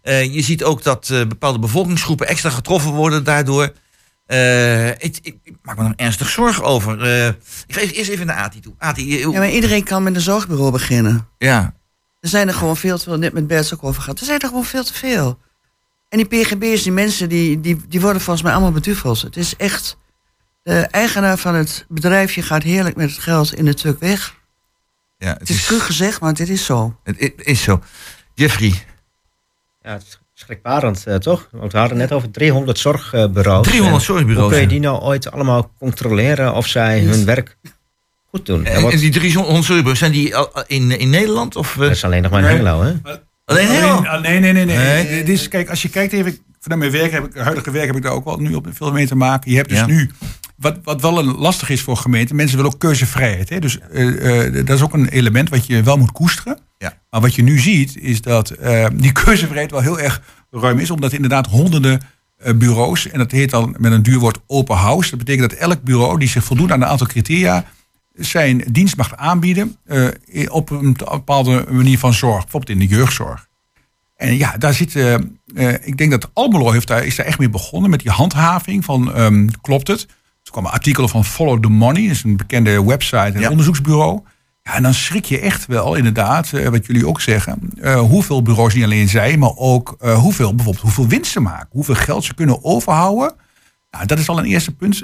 [0.04, 3.72] Je ziet ook dat bepaalde bevolkingsgroepen extra getroffen worden daardoor.
[4.26, 7.02] Eh, ik, ik, ik maak me er ernstig zorgen over.
[7.02, 7.26] Eh,
[7.66, 8.74] ik ga eerst even naar Ati toe.
[8.78, 11.28] Ati, Ja, maar iedereen kan met een zorgbureau beginnen.
[11.38, 11.74] ja.
[12.20, 14.18] Er zijn er gewoon veel te veel, net met Bert ook over gehad.
[14.20, 15.38] Er zijn er gewoon veel te veel.
[16.08, 19.20] En die PGB's, die mensen, die, die, die worden volgens mij allemaal beduveld.
[19.22, 19.96] Het is echt...
[20.62, 24.34] De eigenaar van het bedrijfje gaat heerlijk met het geld in de truck weg.
[25.18, 26.98] ja, het, Het is cru gezegd, maar dit is zo.
[27.04, 27.82] het is zo.
[28.34, 28.84] Jeffrey,
[29.80, 31.48] Ja, het is schrikbarend, eh, toch?
[31.52, 33.66] Want we hadden net over 300 zorgbureaus.
[33.66, 37.56] 300 En zorgbureaus, Hoe kun je die nou ooit allemaal controleren of zij hun werk
[38.30, 38.64] goed doen?
[38.64, 41.56] en, die 300 zorgbureaus, zijn die al- al in, in Nederland?
[41.56, 42.56] Of, eh, dat is alleen nog maar in Nee.
[42.56, 42.92] Hengelo, hè?
[43.44, 43.68] alleen?
[44.06, 44.76] Ah, nee, nee, nee, nee.
[44.76, 45.06] Nee.
[45.24, 47.96] Dit is, kijk, als je kijkt even, vanuit mijn werk, heb ik, huidige werk heb
[47.96, 49.50] ik daar ook wel nu op veel mee te maken.
[49.50, 49.86] Je hebt dus Ja.
[49.86, 50.10] nu,
[50.56, 53.48] wat, wat wel een lastig is voor gemeenten, mensen willen ook keuzevrijheid.
[53.48, 53.58] Hè?
[53.58, 56.58] Dus eh, eh, dat is ook een element wat je wel moet koesteren.
[56.78, 56.98] Ja.
[57.10, 60.90] Maar wat je nu ziet, is dat eh, die keuzevrijheid wel heel erg ruim is.
[60.90, 62.00] Omdat inderdaad honderden
[62.56, 65.10] bureaus, en dat heet dan met een duur woord open house.
[65.10, 67.64] Dat betekent dat elk bureau die zich voldoet aan een aantal criteria
[68.14, 69.76] zijn dienst mag aanbieden
[70.48, 72.42] op een bepaalde manier van zorg.
[72.42, 73.48] Bijvoorbeeld in de jeugdzorg.
[74.22, 74.96] En ja, daar zit.
[74.96, 75.20] eh, eh,
[75.82, 79.14] ik denk dat Almelo heeft daar, is daar echt mee begonnen met die handhaving van
[79.14, 80.06] ehm, klopt het?
[80.42, 83.50] Er kwamen artikelen van Follow the Money, dat is een bekende website en Ja.
[83.50, 84.20] onderzoeksbureau.
[84.62, 88.74] Ja, en dan schrik je echt wel, inderdaad, eh, wat jullie ook zeggen, hoeveel bureaus
[88.74, 92.64] niet alleen zij, maar ook hoeveel, bijvoorbeeld, hoeveel winst ze maken, hoeveel geld ze kunnen
[92.64, 93.34] overhouden.
[93.90, 95.02] Nou, dat is al een eerste punt.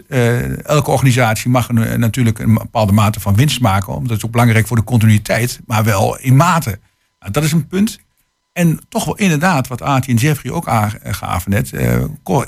[0.62, 4.66] Elke organisatie mag een, natuurlijk een bepaalde mate van winst maken, omdat het ook belangrijk
[4.66, 6.78] voor de continuïteit, maar wel in mate.
[7.18, 7.98] Nou, dat is een punt.
[8.58, 12.04] En toch wel inderdaad, wat Aartje en Jeffrey ook aangaven net, eh,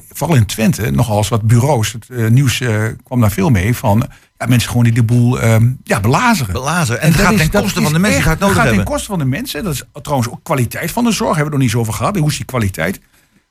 [0.09, 3.77] vooral in Twente, nogal eens wat bureaus, het eh, nieuws eh, kwam daar veel mee,
[3.77, 6.53] van ja, mensen gewoon die de boel eh, ja, belazeren.
[6.53, 7.01] Belazen.
[7.01, 8.75] En, het dat gaat is- ten koste van de mensen echt- het nodig dat gaat
[8.75, 9.65] ten koste van de mensen.
[9.65, 11.35] Dat is trouwens ook kwaliteit van de zorg.
[11.37, 12.17] Hebben we nog niet zo over gehad.
[12.17, 13.01] Hoe is die kwaliteit?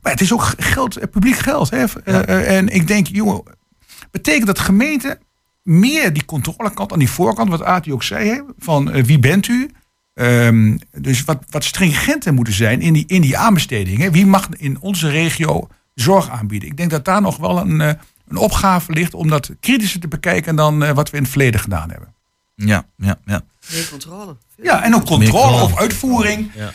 [0.01, 1.69] Maar het is ook geld, eh, publiek geld.
[1.69, 1.83] Hè?
[2.03, 3.43] Eh, eh, en ik denk, jongen,
[4.11, 5.17] betekent dat gemeenten
[5.63, 8.41] meer die controlekant aan die voorkant, wat Aartie ook zei, hè?
[8.57, 9.69] van eh, wie bent u?
[10.19, 13.97] Ehm, dus wat, wat stringenter moeten zijn in die, in die aanbesteding.
[13.99, 14.11] Hè?
[14.11, 16.69] Wie mag in onze regio zorg aanbieden?
[16.69, 17.91] Ik denk dat daar nog wel een, eh,
[18.27, 21.59] een opgave ligt om dat kritischer te bekijken dan eh, wat we in het verleden
[21.59, 22.13] gedaan hebben.
[22.55, 23.41] Ja, ja, ja.
[23.71, 24.35] Meer controle.
[24.61, 26.71] Ja, en ook controle of uitvoering, Ja.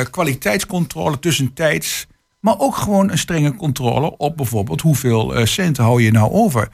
[0.00, 2.06] eh, kwaliteitscontrole tussentijds.
[2.40, 6.68] Maar ook gewoon een strenge controle op bijvoorbeeld hoeveel eh, centen hou je nou over.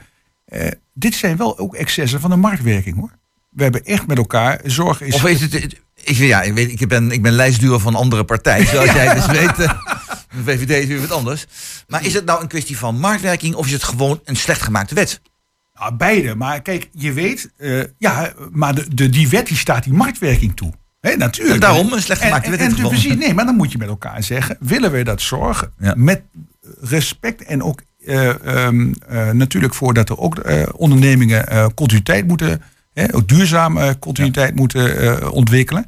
[0.45, 3.11] Eh, dit zijn wel ook excessen van de marktwerking hoor.
[3.49, 5.13] We hebben echt met elkaar zorg is.
[5.15, 5.75] Of is het...
[6.03, 9.25] Ik, ja, ik, weet, ik, ben, ik ben lijstduur van andere partijen, zoals jij dus
[9.25, 9.55] weet.
[10.35, 11.45] De VVD is weer wat anders.
[11.87, 14.95] Maar is het nou een kwestie van marktwerking of is het gewoon een slecht gemaakte
[14.95, 15.21] wet?
[15.79, 16.35] Nou, beide.
[16.35, 20.55] Maar kijk, je weet, eh, ja, maar de, de, die wet die staat die marktwerking
[20.55, 20.73] toe.
[21.01, 21.61] Hè, natuurlijk.
[21.61, 23.87] Daarom een slecht gemaakte En- wet en, en precies, nee, maar dan moet je met
[23.87, 25.93] elkaar zeggen, willen we dat zorg Ja.
[25.97, 26.21] met
[26.81, 28.29] respect en ook eh,
[28.65, 30.41] ehm, eh, natuurlijk voor dat er ook
[30.75, 32.61] ondernemingen continuïteit moeten,
[32.99, 35.85] hè, ook duurzame continuïteit moeten eh, ontwikkelen.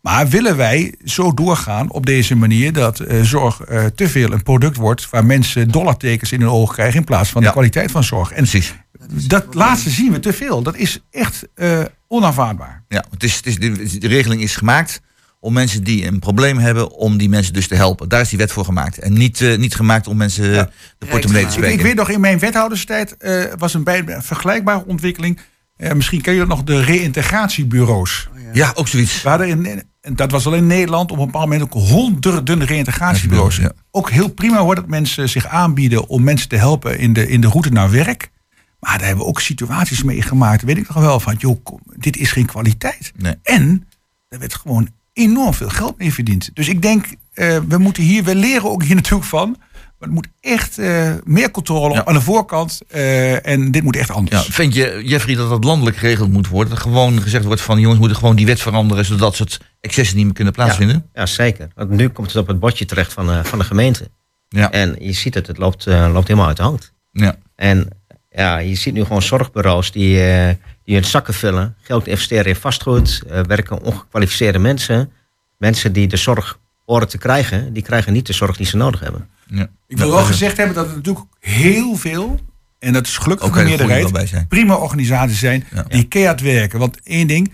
[0.00, 4.42] Maar willen wij zo doorgaan op deze manier dat eh, zorg eh, te veel een
[4.42, 7.46] product wordt waar mensen dollartekens in hun ogen krijgen in plaats van Ja.
[7.46, 8.30] de kwaliteit van zorg?
[8.30, 8.74] En Precies.
[9.08, 10.62] dat laatste zien we te veel.
[10.62, 12.82] Dat is echt eh, onaanvaardbaar.
[12.88, 13.58] Ja, het is, het is,
[13.98, 15.00] de, regeling is gemaakt
[15.40, 18.08] om mensen die een probleem hebben, om die mensen dus te helpen.
[18.08, 18.98] Daar is die wet voor gemaakt.
[18.98, 20.64] En niet, eh, niet gemaakt om mensen eh,
[20.98, 21.74] de portemonnee te spreken.
[21.78, 25.40] ik weet nog, in mijn wethouderstijd eh, was een, bij, een vergelijkbare ontwikkeling.
[25.82, 28.28] Eh, misschien ken je dat nog, de reïntegratiebureaus.
[28.52, 29.22] ja, ook zoiets.
[29.22, 32.64] We hadden in, en dat was al in Nederland op een bepaald moment ook honderden
[32.64, 33.56] reïntegratiebureaus.
[33.56, 33.72] Ja.
[33.90, 37.40] Ook heel prima hoor dat mensen zich aanbieden om mensen te helpen in de, in
[37.40, 38.30] de route naar werk.
[38.78, 40.62] Maar daar hebben we ook situaties meegemaakt.
[40.62, 43.12] Weet ik nog wel van, joh, kom, dit is geen kwaliteit.
[43.16, 43.34] Nee.
[43.42, 43.88] En
[44.28, 46.50] er werd gewoon enorm veel geld mee verdiend.
[46.54, 49.56] Dus ik denk, eh, we moeten hier, we leren ook hier natuurlijk van.
[50.02, 52.04] Maar er moet echt eh, meer controle Ja.
[52.04, 52.80] aan de voorkant.
[52.88, 54.46] eh, en dit moet echt Ja, anders.
[54.50, 56.72] vind je, Jeffrey, dat dat landelijk geregeld moet worden?
[56.74, 60.24] Dat gewoon gezegd wordt van jongens, moeten gewoon die wet veranderen, zodat soort excessen niet
[60.24, 61.08] meer kunnen plaatsvinden?
[61.14, 61.68] Ja, zeker.
[61.74, 64.10] Want nu komt het op het bordje terecht van, eh, van de gemeente.
[64.48, 64.70] Ja.
[64.70, 66.92] En je ziet het, het loopt, eh, loopt helemaal uit de hand.
[67.12, 67.36] Ja.
[67.56, 67.88] En
[68.30, 72.56] ja, je ziet nu gewoon zorgbureaus die, eh, die hun zakken vullen, geld investeren in
[72.56, 75.12] vastgoed, eh, werken ongekwalificeerde mensen.
[75.58, 79.00] Mensen die de zorg horen te krijgen, die krijgen niet de zorg die ze nodig
[79.00, 79.28] hebben.
[79.54, 79.68] Ja.
[79.86, 82.40] Ik wil wel gezegd hebben dat er natuurlijk heel veel
[82.78, 84.48] En dat is gelukkig Ook de meerderheid.
[84.48, 85.82] Prima organisaties zijn Ja.
[85.82, 86.78] die keihard werken.
[86.78, 87.52] Want één ding,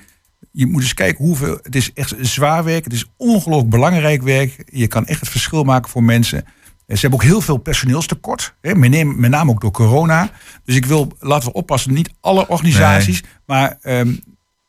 [0.52, 1.58] je moet eens kijken hoeveel.
[1.62, 2.84] Het is echt zwaar werk.
[2.84, 4.64] Het is ongelooflijk belangrijk werk.
[4.66, 6.44] Je kan echt het verschil maken voor mensen.
[6.86, 8.54] En Ze hebben ook heel veel personeelstekort.
[8.60, 10.30] Hè, met, name, met name ook door corona.
[10.64, 13.22] Dus ik wil, laten we oppassen, niet alle organisaties.
[13.46, 14.14] Maar ehm,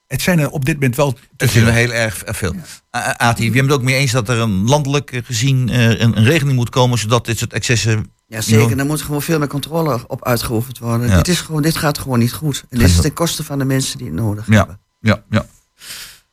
[0.10, 1.48] het zijn er op dit moment wel veel.
[1.48, 2.54] vinden we heel erg eh, veel.
[2.54, 2.62] Uh,
[3.10, 6.24] Ati, je bent het ook mee eens dat er een landelijk gezien eh, een, een
[6.24, 8.12] regeling moet komen, zodat dit soort excessen...
[8.28, 8.78] Ja, zeker.
[8.78, 11.08] Daar moet gewoon veel meer controle op uitgeoefend worden.
[11.08, 11.16] Ja.
[11.16, 12.66] Dit, is gewoon, dit gaat gewoon niet goed.
[12.70, 14.56] En dit is ten koste van de mensen die het nodig Ja.
[14.58, 14.80] hebben.
[15.00, 15.46] Ja, ja.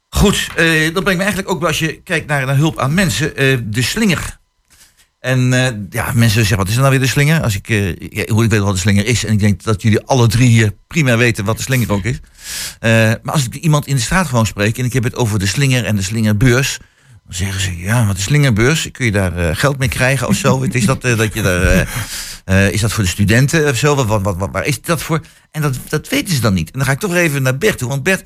[0.08, 3.36] Goed, eh, dat brengt me eigenlijk ook, als je kijkt naar, naar hulp aan mensen,
[3.36, 4.38] eh, de slinger.
[5.26, 7.42] En eh, ja, mensen zeggen, wat is er nou weer de slinger?
[7.42, 9.24] Als ik, eh, ja, hoe ik weet wat de slinger is.
[9.24, 12.20] En ik denk dat jullie alle drie hier prima weten wat de slinger ook is.
[12.80, 12.90] Eh,
[13.22, 15.46] maar als ik iemand in de straat gewoon spreek en ik heb het over de
[15.46, 16.78] slinger en de slingerbeurs.
[17.24, 20.62] Dan zeggen ze, ja, wat de slingerbeurs, kun je daar geld mee krijgen of zo?
[20.62, 21.88] Is dat, dat je daar,
[22.72, 23.94] is dat voor de studenten of zo?
[23.94, 25.20] Wat, wat, wat- waar is dat voor?
[25.50, 26.70] En dat, dat weten ze dan niet.
[26.70, 27.88] En dan ga ik toch even naar Bert toe.
[27.88, 28.24] Want Bert,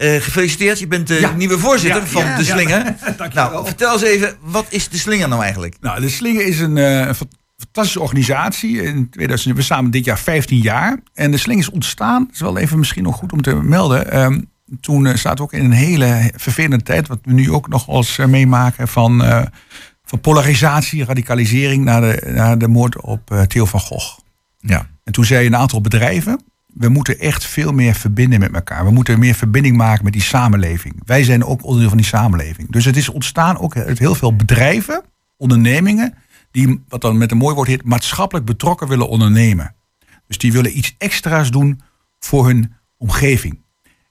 [0.00, 1.32] eh, gefeliciteerd, je bent de Ja.
[1.32, 2.94] nieuwe voorzitter Ja, van ja, de slinger.
[3.34, 5.76] Nou, vertel eens even, wat is de slinger nou eigenlijk?
[5.80, 7.14] Nou, de Slinger is een, eh, een
[7.56, 8.82] fantastische organisatie.
[8.82, 11.00] In 2000, we samen dit jaar 15 jaar.
[11.14, 14.10] En de Slinger is ontstaan, dat is wel even misschien nog goed om te melden.
[14.10, 14.40] Ehm,
[14.80, 17.86] toen eh, we ook in een hele vervelende tijd, wat we nu ook nog
[18.18, 19.22] eh, meemaken, van,
[20.04, 24.18] van polarisatie, radicalisering naar de, naar de moord op Theo van Gogh.
[24.58, 24.86] Ja.
[25.04, 26.40] En toen zei een aantal bedrijven,
[26.74, 28.84] we moeten echt veel meer verbinden met elkaar.
[28.84, 31.02] We moeten meer verbinding maken met die samenleving.
[31.04, 32.70] Wij zijn ook onderdeel van die samenleving.
[32.70, 35.02] Dus het is ontstaan ook uit heel veel bedrijven,
[35.36, 36.14] ondernemingen,
[36.50, 39.74] die, wat dan met een mooi woord heet, maatschappelijk betrokken willen ondernemen.
[40.26, 41.80] Dus die willen iets extra's doen
[42.18, 43.58] voor hun omgeving.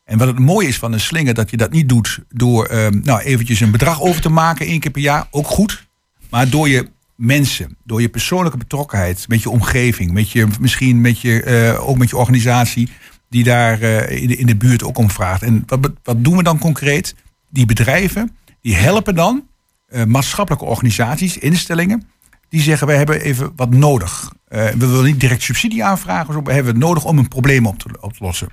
[0.03, 2.99] En wat het mooie is van een slinger, dat je dat niet doet door ehm,
[3.03, 5.87] nou, eventjes een bedrag over te maken één keer per jaar, ook goed.
[6.29, 11.21] Maar door je mensen, door je persoonlijke betrokkenheid met je omgeving, met je, misschien met
[11.21, 12.89] je, eh, ook met je organisatie
[13.29, 15.43] die daar eh, in, de, in de buurt ook om vraagt.
[15.43, 17.15] En wat, wat doen we dan concreet?
[17.49, 19.47] Die bedrijven, die helpen dan
[19.87, 22.07] eh, maatschappelijke organisaties, instellingen,
[22.49, 24.33] die zeggen wij hebben even wat nodig.
[24.47, 27.79] We willen niet direct subsidie aanvragen, maar we hebben het nodig om een probleem op
[27.79, 28.49] te, op te lossen.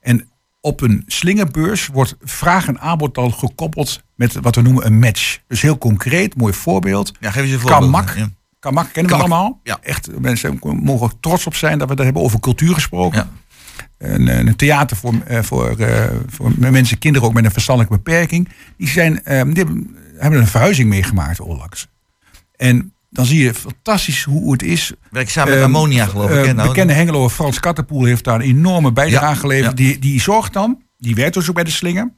[0.00, 0.31] En
[0.62, 5.38] op een slingerbeurs wordt vraag en aanbod dan gekoppeld met wat we noemen een match.
[5.46, 7.12] Dus heel concreet, mooi voorbeeld.
[7.20, 7.80] Ja, geef eens een voorbeeld.
[7.80, 8.14] Kamak.
[8.16, 8.28] Ja.
[8.58, 9.60] Kamak kennen we allemaal.
[9.62, 9.78] ja.
[9.82, 13.18] Echt, mensen mogen ook trots op zijn dat we daar hebben over cultuur gesproken.
[13.18, 13.28] Ja.
[13.98, 18.48] Een, een theater voor, eh, voor, eh, voor mensen, kinderen ook met een verstandelijke beperking.
[18.76, 21.88] Die, zijn, eh, die hebben, hebben een verhuizing meegemaakt onlangs.
[22.56, 24.92] En dan zie je fantastisch hoe het is.
[25.10, 26.44] Werk samen met Ehm, Ammonia, geloof ik.
[26.46, 26.52] hè?
[26.52, 29.78] Nou, bekende Hengeloer Frans Kattenpoel heeft daar een enorme bijdrage Ja, geleverd.
[29.78, 29.84] ja.
[29.84, 32.12] Die, die zorgt dan, die werkt dus ook bij de slinger.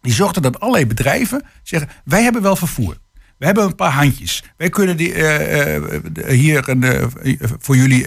[0.00, 2.96] Die zorgt er dat allerlei bedrijven zeggen: wij hebben wel vervoer.
[3.38, 4.42] We hebben een paar handjes.
[4.56, 5.82] Wij kunnen die, eh, eh,
[6.28, 7.10] hier een,
[7.58, 8.06] voor jullie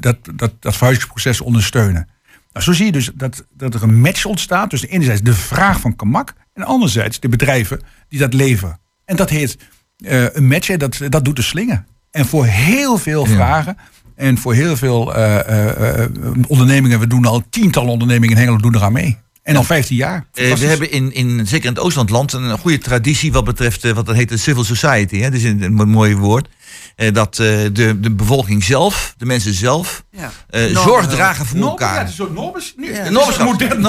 [0.00, 2.08] dat, dat, dat verhuizingsproces ondersteunen.
[2.52, 5.80] Nou, zo zie je dus dat, dat er een match ontstaat tussen enerzijds de vraag
[5.80, 8.78] van Kamak en anderzijds de bedrijven die dat leveren.
[9.04, 9.56] En dat heet
[9.96, 11.84] een match en dat, dat doet de slinger.
[12.10, 13.76] En voor heel veel vragen
[14.16, 16.10] en voor heel veel eh, eh, eh,
[16.46, 19.18] ondernemingen, we doen al tientallen ondernemingen in Hengelo doen eraan mee.
[19.44, 20.26] En al 15 jaar.
[20.32, 23.92] Eh, we hebben in, in, zeker in het Oostlandland een goede traditie wat betreft eh,
[23.92, 25.18] wat dat heet de civil society.
[25.18, 25.30] Hè?
[25.30, 26.48] Dat is een, een mooi woord.
[26.96, 30.30] Eh, dat eh, de, de bevolking zelf, de mensen zelf, Ja.
[30.48, 32.00] eh, Normen zorg dragen voor Normen, ja, elkaar.
[32.04, 32.62] het is een soort normen.
[32.76, 33.44] Nu, Ja.
[33.44, 33.80] modern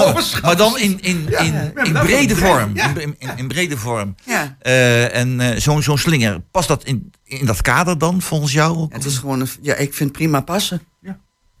[0.42, 2.70] maar dan in, in, in, Ja, in brede vorm.
[2.74, 2.88] ja.
[2.96, 4.14] In, in, in brede vorm.
[4.24, 4.56] Ja.
[4.60, 8.76] Eh, en eh, zo'n zo'n slinger, past dat in, in dat kader dan volgens jou?
[8.76, 8.92] ook?
[8.92, 10.80] Het is gewoon een, ja, ik vind prima passen.
[11.00, 11.18] Ja.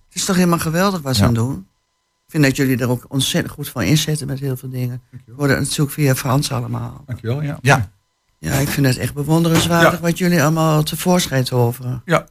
[0.08, 1.28] Het is toch helemaal geweldig wat ze Ja.
[1.28, 1.66] aan doen.
[2.26, 5.02] Ik vind dat jullie er ook ontzettend goed van inzetten met heel veel dingen.
[5.10, 7.02] We worden natuurlijk via Frans allemaal.
[7.06, 7.58] Dankjewel, ja.
[7.62, 7.90] Ja.
[8.46, 10.00] Ja, ik vind het echt bewonderenswaardig Ja.
[10.00, 12.02] wat jullie allemaal tevoorschijn toveren.
[12.04, 12.18] Ja.
[12.18, 12.28] Dat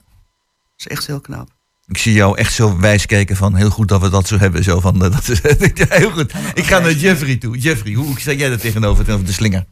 [0.77, 1.49] is echt heel knap.
[1.87, 4.63] Ik zie jou echt zo wijs kijken van heel goed dat we dat zo hebben.
[4.63, 5.41] Zo van, dat is,
[5.73, 6.33] ja, heel goed.
[6.53, 7.57] Ik ga naar Jeffrey toe.
[7.57, 9.65] Jeffrey, hoe sta jij er tegenover, tegenover de slinger?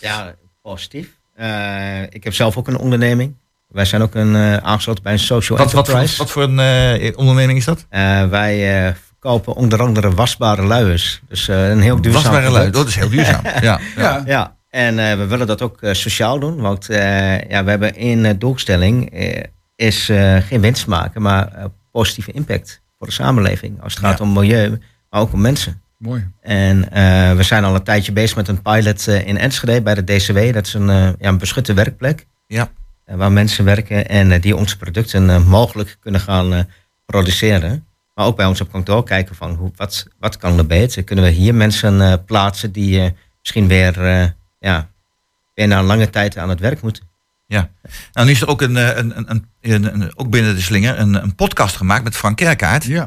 [0.00, 1.08] Ja, positief.
[1.34, 3.34] Eh, ik heb zelf ook een onderneming.
[3.68, 6.18] Wij zijn ook een, eh, aangesloten bij een social Wat, wat, voor, enterprise.
[6.18, 6.58] wat voor een
[7.00, 7.86] eh, onderneming is dat?
[7.88, 11.20] Eh, wij verkopen onder andere wasbare luiers.
[11.28, 12.70] Dus eh, een heel duurzaam Wasbare lui.
[12.70, 12.74] product.
[12.74, 13.42] Dat is heel duurzaam.
[13.60, 13.60] Ja.
[13.62, 13.80] ja.
[13.96, 14.22] Ja.
[14.26, 16.60] Ja, en eh, we willen dat ook eh, sociaal doen.
[16.60, 19.12] Want eh, ja, we hebben één doelstelling.
[19.76, 20.04] is
[20.40, 21.52] geen winst maken, maar
[21.92, 23.82] positieve impact voor de samenleving.
[23.82, 24.24] Als het gaat Ja.
[24.24, 24.78] om milieu,
[25.10, 25.82] maar ook om mensen.
[25.98, 26.28] Mooi.
[26.40, 26.80] En
[27.36, 30.52] we zijn al een tijdje bezig met een pilot in Enschede bij de DCW.
[30.52, 32.26] Dat is een, ja, een beschutte werkplek.
[32.46, 32.70] Ja.
[33.04, 36.66] waar mensen werken en die onze producten mogelijk kunnen gaan
[37.06, 37.86] produceren.
[38.14, 41.02] Maar ook bij ons op kantoor kijken van hoe, wat, wat kan er beter?
[41.04, 43.94] Kunnen we hier mensen plaatsen die misschien weer,
[44.60, 44.88] ja,
[45.54, 47.08] weer na een lange tijd aan het werk moeten?
[47.46, 47.70] Ja.
[48.12, 50.98] Nou, nu is er ook, een, eh, een, een, een, een- ook binnen de slinger
[50.98, 52.84] een, een podcast gemaakt met Frank Kerkaert.
[52.84, 53.02] Ja.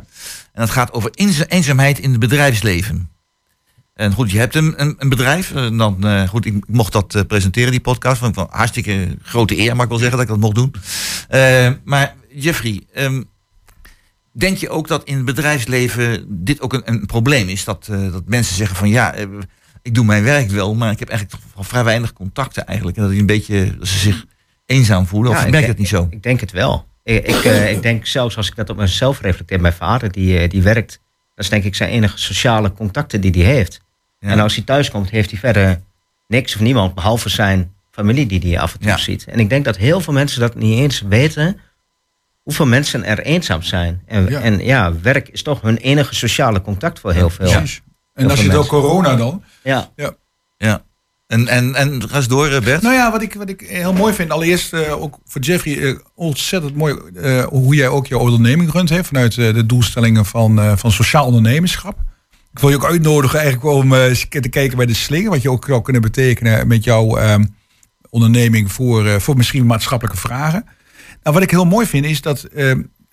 [0.53, 3.09] En dat gaat over eenza- eenzaamheid in het bedrijfsleven.
[3.93, 5.51] En goed, je hebt een, een, een bedrijf.
[5.55, 8.17] En dan, eh, goed, ik mocht dat eh, presenteren, die podcast.
[8.17, 10.73] Vond ik wel hartstikke grote eer, mag ik wel zeggen, dat ik dat mocht doen.
[11.29, 13.23] Eh, maar Jeffrey, ehm,
[14.31, 17.63] denk je ook dat in het bedrijfsleven dit ook een, een probleem is?
[17.63, 19.27] Dat, eh, dat mensen zeggen van ja, eh,
[19.83, 22.97] ik doe mijn werk wel, maar ik heb eigenlijk toch vrij weinig contacten eigenlijk.
[22.97, 24.25] En dat, die een beetje, dat ze zich
[24.65, 25.31] eenzaam voelen.
[25.31, 26.07] Of Ja, ik merk dat niet zo?
[26.09, 26.85] Ik denk het wel.
[27.03, 30.39] Ik, ik, eh, ik denk zelfs als ik dat op mezelf reflecteer, mijn vader die,
[30.39, 30.99] eh, die werkt,
[31.35, 33.81] dat is denk ik zijn enige sociale contacten die hij heeft.
[34.19, 34.29] Ja.
[34.29, 35.81] En als hij thuis komt, heeft hij verder
[36.27, 38.97] niks of niemand, behalve zijn familie die hij af en toe Ja.
[38.97, 39.25] ziet.
[39.25, 41.59] En ik denk dat heel veel mensen dat niet eens weten,
[42.43, 44.01] hoeveel mensen er eenzaam zijn.
[44.05, 44.29] En Ja.
[44.29, 47.61] ja, en, ja werk is toch hun enige sociale contact voor heel veel.
[48.13, 49.43] En als je het ook corona dan.
[49.63, 49.89] Ja.
[50.57, 50.83] Ja.
[51.27, 52.81] En, en, en ga eens door, Bert.
[52.81, 55.95] Nou ja, wat ik, wat ik heel mooi vind, allereerst eh, ook voor Jeffrey, eh,
[56.15, 60.71] ontzettend mooi eh, hoe jij ook je onderneming runt, hè, vanuit de doelstellingen van, eh,
[60.75, 61.97] van sociaal ondernemerschap.
[62.53, 65.51] Ik wil je ook uitnodigen eigenlijk om eh, te kijken bij de slinger, wat je
[65.51, 67.43] ook zou kunnen betekenen met jouw ehm,
[68.09, 70.65] onderneming voor, eh, voor misschien maatschappelijke vragen.
[71.23, 72.47] Nou, wat ik heel mooi vind is dat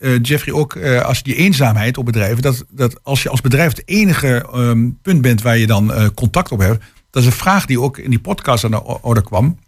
[0.00, 3.40] eh, Jeffrey ook, eh, als je die eenzaamheid op bedrijven, dat, dat als je als
[3.40, 7.28] bedrijf het enige ehm, punt bent waar je dan eh, contact op hebt, dat is
[7.28, 9.58] een vraag die ook in die podcast aan de orde kwam.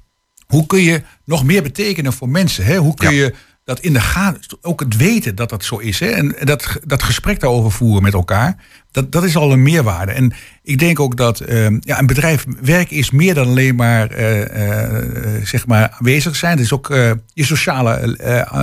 [0.47, 2.65] Hoe kun je nog meer betekenen voor mensen?
[2.65, 2.77] Hè?
[2.77, 3.25] Hoe kun Ja.
[3.25, 6.01] je dat in de gaten, ook het weten dat dat zo is.
[6.01, 6.07] Hè?
[6.07, 10.13] En dat, dat gesprek daarover voeren met elkaar, dat, dat is al een meerwaarde.
[10.13, 14.11] En ik denk ook dat ehm, ja, een bedrijf werken is meer dan alleen maar,
[14.11, 16.53] eh, zeg maar aanwezig zijn.
[16.53, 18.17] Het is ook eh, je sociale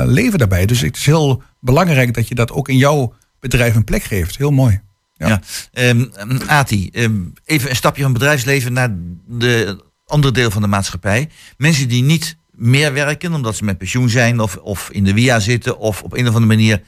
[0.05, 0.65] leven daarbij.
[0.65, 4.37] Dus het is heel belangrijk dat je dat ook in jouw bedrijf een plek geeft.
[4.37, 4.81] Heel mooi.
[5.13, 5.27] Ja.
[5.27, 5.41] Ja.
[5.71, 6.89] Ehm, ehm, Ati,
[7.45, 8.95] even een stapje van bedrijfsleven naar
[9.27, 11.29] de andere deel van de maatschappij.
[11.57, 15.39] Mensen die niet meer werken omdat ze met pensioen zijn of, of in de WIA
[15.39, 16.81] zitten of op een of andere manier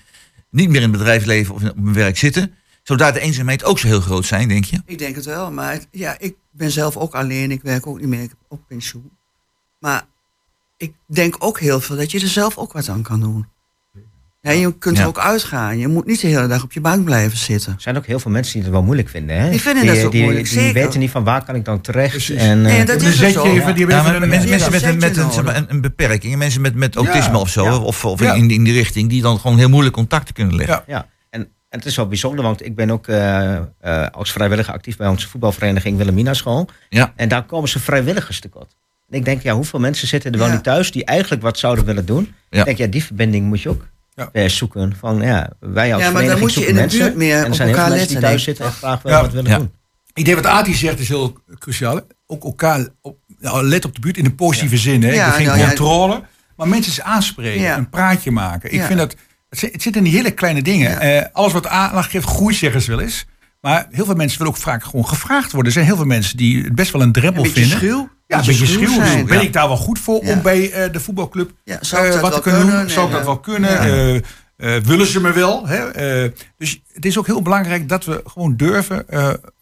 [0.50, 2.54] niet meer in het bedrijfsleven of op hun werk zitten.
[2.84, 4.82] Zou daar de eenzaamheid ook zo heel groot zijn, denk je?
[4.86, 7.52] Ik denk het wel, maar ja, ik ben zelf ook alleen.
[7.52, 9.12] Ik werk ook niet meer ook pensioen.
[9.80, 10.06] Maar
[10.78, 13.48] ik denk ook heel veel dat je er zelf ook wat aan kan doen.
[14.42, 15.02] Ja, je kunt Ja.
[15.04, 15.78] er ook uitgaan.
[15.78, 17.74] Je moet niet de hele dag op je bank blijven zitten.
[17.74, 19.36] Er zijn ook heel veel mensen die het wel moeilijk vinden.
[19.42, 19.50] Hè?
[19.50, 22.10] Die vinden dat ook die, moeilijk, die weten niet van waar kan ik dan terecht.
[22.12, 22.36] Precies.
[22.42, 23.44] En, Nee, eh, dat Een is het zo.
[23.44, 25.70] zetje even, die Ja, maar mensen, ja, mensen met, een, met een, zeg maar, nodig.
[25.70, 27.78] een, een beperking, mensen met, met autisme Ja, of zo, ja.
[27.78, 28.34] of, of Ja.
[28.34, 30.84] in, in die richting, die dan gewoon heel moeilijk contacten kunnen leggen.
[30.88, 30.96] Ja.
[30.96, 33.62] Ja, en, en het is wel bijzonder, want ik ben ook eh, eh,
[34.12, 36.70] als vrijwilliger actief bij onze voetbalvereniging Wilhelmina School.
[36.90, 37.14] Ja.
[37.16, 38.76] En daar komen ze vrijwilligers tekort.
[39.10, 40.54] En ik denk, ja, hoeveel mensen zitten er wel Ja.
[40.54, 42.34] niet thuis die eigenlijk wat zouden willen doen?
[42.50, 42.60] Ja.
[42.60, 44.30] Ik denk, ja, die verbinding moet je ook Ja.
[44.32, 44.96] eh, zoeken.
[45.00, 47.00] Van, ja, wij als Ja, maar dan moet je zoeken in de mensen.
[47.00, 48.72] buurt meer en er op zijn heel veel elkaar mensen die letten, thuis zitten en
[48.72, 49.22] graag wel Ja.
[49.22, 49.58] wat willen Ja.
[49.58, 49.72] doen.
[50.14, 51.96] Ik denk wat Ati zegt is heel cruciaal.
[51.96, 52.02] hè.
[52.28, 55.04] Ook elkaar op, nou, let op de buurt in een positieve zin.
[55.04, 55.12] Hè.
[55.14, 55.68] Ja, geen nou ja.
[55.68, 56.22] controle.
[56.56, 57.62] Maar mensen eens aanspreken.
[57.62, 57.78] Ja.
[57.78, 58.72] Een praatje maken.
[58.72, 58.86] Ik Ja.
[58.86, 59.16] vind dat.
[59.50, 60.92] Het zit, het zit in die hele kleine dingen.
[60.92, 61.00] Ja.
[61.00, 63.26] Eh, alles wat aandacht geeft, groeit zeggen ze wel eens.
[63.62, 65.66] Maar heel veel mensen willen ook vaak gewoon gevraagd worden.
[65.66, 67.78] Er zijn heel veel mensen die het best wel een drempel Een beetje vinden.
[67.90, 68.10] schuw.
[68.28, 68.94] Ja, een beetje schuw.
[68.94, 69.26] zijn.
[69.26, 70.34] Ben ik daar wel goed voor Ja.
[70.34, 72.90] om bij eh, de voetbalclub Ja, zou ik eh, wat te kunnen doen?
[72.90, 73.80] Zou ik dat wel kunnen?
[74.58, 75.68] Eh, willen ze me wel?
[75.68, 76.30] Hè?
[76.58, 79.06] Dus het is ook heel belangrijk dat we gewoon durven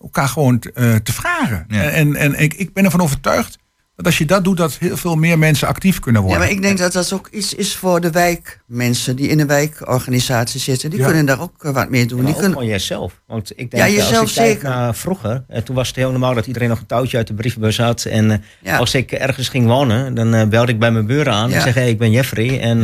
[0.02, 1.66] elkaar gewoon te, te vragen.
[1.68, 3.58] En, en ik, ik ben ervan overtuigd
[4.00, 6.46] dat als je dat doet, dat heel veel meer mensen actief kunnen Ja, worden.
[6.46, 10.60] maar ik denk dat dat ook iets is voor de wijkmensen die in een wijkorganisatie
[10.60, 10.90] zitten.
[10.90, 11.06] Die Ja.
[11.06, 12.18] kunnen daar ook eh, wat mee doen.
[12.18, 13.14] Maar Die ook kunnen, van jezelf.
[13.28, 14.70] Want ik denk, Ja, jezelf als ik kijk zeker.
[14.70, 17.34] naar vroeger, eh, toen was het heel normaal dat iedereen nog een touwtje uit de
[17.34, 18.04] brievenbus had.
[18.06, 18.78] En eh, Ja.
[18.78, 21.50] als ik ergens ging wonen, dan belde ik bij mijn buren aan.
[21.50, 21.56] Ja.
[21.56, 22.60] en zeg, hey, ik ben Jeffrey.
[22.60, 22.82] En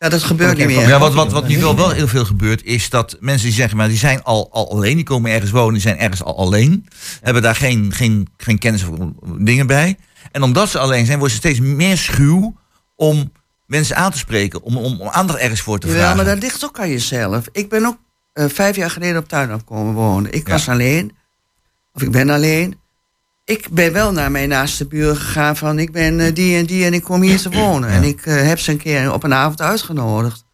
[0.00, 0.06] Ja.
[0.06, 0.88] ja, dat gebeurt niet Ja, meer.
[0.88, 3.76] Ja, wat, wat, wat nu wel, wel heel veel gebeurt, is dat mensen die zeggen,
[3.76, 6.86] maar die zijn al, al alleen, die komen ergens wonen, die zijn ergens al alleen,
[7.20, 8.96] hebben daar geen, geen, geen kennis of
[9.38, 9.96] dingen bij.
[10.32, 12.56] En omdat ze alleen zijn, worden ze steeds meer schuw
[12.96, 13.32] om
[13.66, 16.16] mensen aan te spreken, om, om, om aandacht ergens voor te vragen.
[16.16, 17.46] maar dat ligt ook aan jezelf.
[17.52, 17.96] Ik ben ook
[18.32, 20.32] eh, vijf jaar geleden op tuinaf komen wonen.
[20.32, 20.52] Ik Ja.
[20.52, 21.16] was alleen.
[21.94, 22.78] Of ik ben alleen.
[23.44, 26.84] Ik ben wel naar mijn naaste buren gegaan van ik ben eh, die en die
[26.84, 27.88] en ik kom hier te wonen.
[27.88, 30.44] En ik eh, heb ze een keer op een avond uitgenodigd.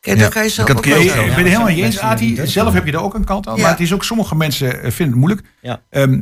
[0.00, 2.00] Kijk, Ja, dat kan je zelf ik ook ben het helemaal niet eens,
[2.36, 3.56] dat Zelf heb je er ook een kant aan.
[3.56, 3.62] Ja.
[3.62, 5.42] Maar het is ook, sommige mensen eh, vinden het moeilijk.
[5.60, 5.82] Ja.
[5.90, 6.20] Ehm,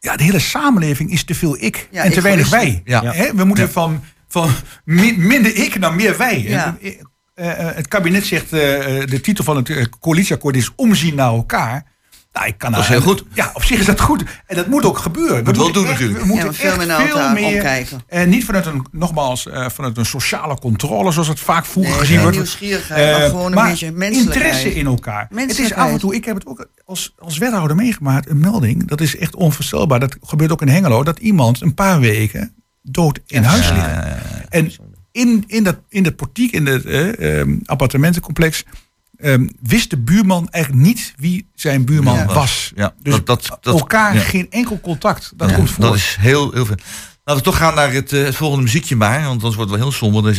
[0.00, 2.82] ja, de hele samenleving is te veel ik Ja, en te weinig wij.
[2.84, 3.34] Hè?
[3.34, 3.70] We moeten Ja.
[3.70, 4.50] van, van
[4.84, 6.46] mi- minder ik naar meer wij.
[6.46, 6.66] Eh,
[7.68, 11.84] eh, het kabinet zegt, de titel van het coalitieakkoord is omzien naar elkaar.
[12.32, 13.24] Nou, ik kan Dat is daar- heel goed.
[13.34, 14.24] Ja, op zich is dat goed.
[14.46, 15.44] En dat moet ook gebeuren.
[15.44, 16.20] Moet wel moeten doen echt- natuurlijk.
[16.20, 18.00] We moeten Ja, maar veel echt meer naar veel elkaar meer, omkijken.
[18.06, 22.00] En niet vanuit een, nogmaals, eh, vanuit een sociale controle, zoals het vaak vroeger Nee,
[22.00, 22.36] gezien wordt.
[22.36, 24.36] nieuwsgierigheid, maar Eh, gewoon een maar beetje menselijkheid.
[24.44, 25.28] interesse in elkaar.
[25.34, 28.88] Het is af en toe, ik heb het ook als, als wethouder meegemaakt, een melding.
[28.88, 30.00] Dat is echt onvoorstelbaar.
[30.00, 31.02] Dat gebeurt ook in Hengelo.
[31.02, 34.18] Dat iemand een paar weken dood in huis Ja, ja.
[34.48, 34.72] En
[35.12, 38.64] in, in, dat, in dat portiek, in het eh, ehm, appartementencomplex,
[39.22, 42.24] ehm, wist de buurman eigenlijk niet wie zijn buurman Ja.
[42.26, 42.72] was.
[42.74, 44.20] Ja, Dus dat, dat, dat, elkaar ja.
[44.20, 45.32] geen enkel contact.
[45.36, 45.84] Dat Ja, komt voor.
[45.84, 46.76] Dat is heel, heel veel.
[47.24, 49.80] Laten we toch gaan naar het, eh, het volgende muziekje maar, want anders wordt het
[49.80, 50.22] wel heel somber.
[50.22, 50.36] Dus,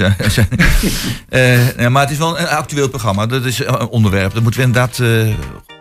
[1.78, 3.26] ja, maar het is wel een actueel programma.
[3.26, 4.34] Dat is een onderwerp.
[4.34, 5.02] Daar moeten we inderdaad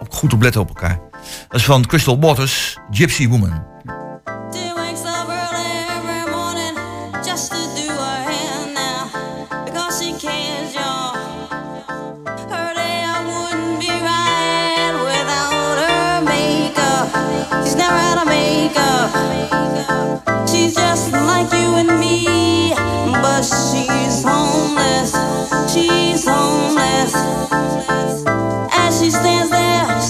[0.01, 1.01] ook goed op letten op elkaar.
[1.49, 3.70] Dat is van Crystal Waters, Gypsy Woman.
[20.49, 22.75] She's just like you and me,
[23.23, 25.13] but she's homeless.
[25.73, 27.15] She's homeless.
[28.73, 30.01] As she stands there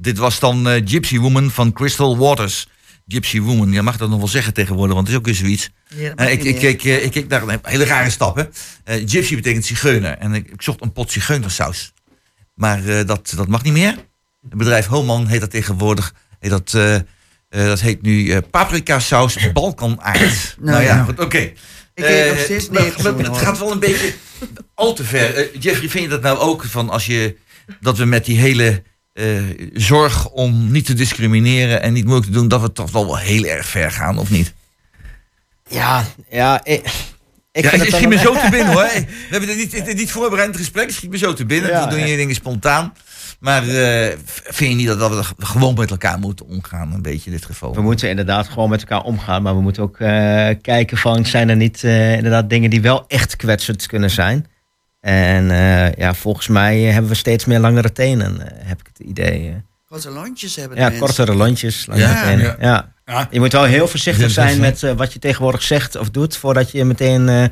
[0.00, 2.68] dit was dan eh, Gypsy Woman van Crystal Waters.
[3.08, 5.70] Gypsy Woman, je mag dat nog wel zeggen tegenwoordig, want het is ook weer zoiets.
[5.94, 8.36] Ja, Eh, ik, ik, keek, eh, ik keek naar een hele rare stap.
[8.36, 8.44] Hè.
[9.06, 10.18] Gypsy betekent zigeuner.
[10.18, 11.92] En ik, ik zocht een pot zigeunersaus.
[12.54, 13.94] Maar dat, dat mag niet meer.
[14.48, 16.14] Het bedrijf Homan heet dat tegenwoordig.
[16.38, 16.70] Heet dat,
[17.48, 20.56] dat heet nu eh paprika saus Balkanaard.
[20.60, 21.04] nou, ja, ja.
[21.04, 21.38] goed, oké.
[21.94, 24.12] Ik weet nog steeds Het gaat wel een beetje
[24.74, 25.58] al te ver.
[25.58, 27.36] Jeffrey, vind je dat nou ook van als je
[27.80, 28.82] dat we met die hele
[29.20, 33.16] eh, zorg om niet te discrimineren en niet moeilijk te doen, dat we toch wel
[33.16, 34.54] heel erg ver gaan, of niet?
[35.68, 36.82] Ja, ja, ik,
[37.52, 38.82] ik ja, het schiet me zo te binnen hoor.
[39.04, 41.70] We hebben het niet, het- niet voorbereid het gesprek, het schiet me zo te binnen.
[41.70, 42.92] Ja, we doen je dingen spontaan.
[43.40, 47.30] Maar eh, vind je niet dat, dat we gewoon met elkaar moeten omgaan, een beetje
[47.30, 47.74] in dit geval?
[47.74, 51.48] We moeten inderdaad gewoon met elkaar omgaan, maar we moeten ook eh, kijken van zijn
[51.48, 54.46] er niet inderdaad dingen die wel echt kwetsend kunnen zijn.
[55.00, 59.06] En eh, ja, volgens mij hebben we steeds meer langere tenen, eh, heb ik het
[59.06, 59.48] idee.
[59.48, 59.54] eh.
[59.88, 61.00] Korte lontjes hebben Ja, mensen.
[61.00, 62.22] kortere lontjes, langere Ja.
[62.22, 62.44] tenen.
[62.44, 62.56] Ja.
[62.60, 62.92] Ja.
[63.04, 63.28] Ja.
[63.30, 66.36] Je moet wel heel voorzichtig Ja, zijn met eh, wat je tegenwoordig zegt of doet,
[66.36, 67.44] voordat je meteen eh,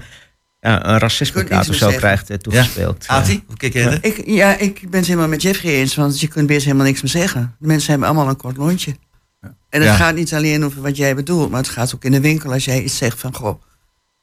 [0.60, 1.98] ja, een racisme Je kunt of zo zeggen.
[1.98, 3.04] krijgt toegespeeld.
[3.06, 3.98] Eh, Ati, hoe kijk jij?
[4.00, 7.02] Ik, ja, ik ben het helemaal met Jeffrey eens, want je kunt best helemaal niks
[7.02, 7.54] meer zeggen.
[7.58, 8.96] De mensen hebben allemaal een kort lontje.
[9.40, 9.94] En het Ja.
[9.94, 12.64] gaat niet alleen over wat jij bedoelt, maar het gaat ook in de winkel als
[12.64, 13.62] jij iets zegt van, goh,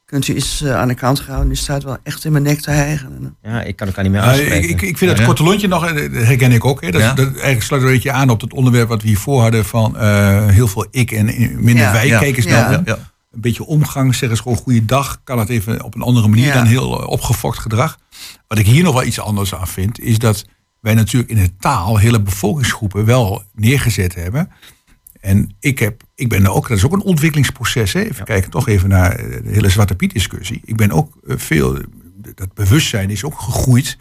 [0.06, 1.48] kunt u eens eh, aan de kant gaan?
[1.48, 3.36] Die staat wel echt in mijn nek te hijgen.
[3.42, 4.68] ja, ik kan elkaar niet meer Ja, aanspreken.
[4.68, 5.24] ik, ik, vind dat Ja.
[5.26, 6.80] korte lontje nog, eh, dat herken ik ook.
[6.82, 6.90] Hè.
[6.90, 7.12] Dat, Ja.
[7.14, 10.46] dat eigenlijk sluit een beetje aan op het onderwerp wat we hiervoor hadden van eh,
[10.46, 11.24] heel veel ik en
[11.64, 11.92] minder Ja.
[11.92, 12.06] wij.
[12.06, 12.18] Ja.
[12.18, 12.70] Kijk eens Ja.
[12.70, 12.98] naar.
[13.32, 15.20] Een beetje omgang, zeg eens gewoon goeiedag.
[15.24, 16.54] Kan het even op een andere manier Ja.
[16.54, 17.98] dan heel eh, opgefokt gedrag.
[18.48, 20.44] Wat ik hier nog wel iets anders aan vind, is dat
[20.80, 24.50] wij natuurlijk in de taal hele bevolkingsgroepen wel neergezet hebben.
[25.26, 27.92] En ik, heb, ik ben ook, dat is ook een ontwikkelingsproces.
[27.92, 28.00] Hè?
[28.00, 30.60] Even kijken, toch even naar eh, de hele Zwarte Piet discussie.
[30.64, 31.78] Ik ben ook eh, veel,
[32.34, 33.98] dat bewustzijn is ook gegroeid.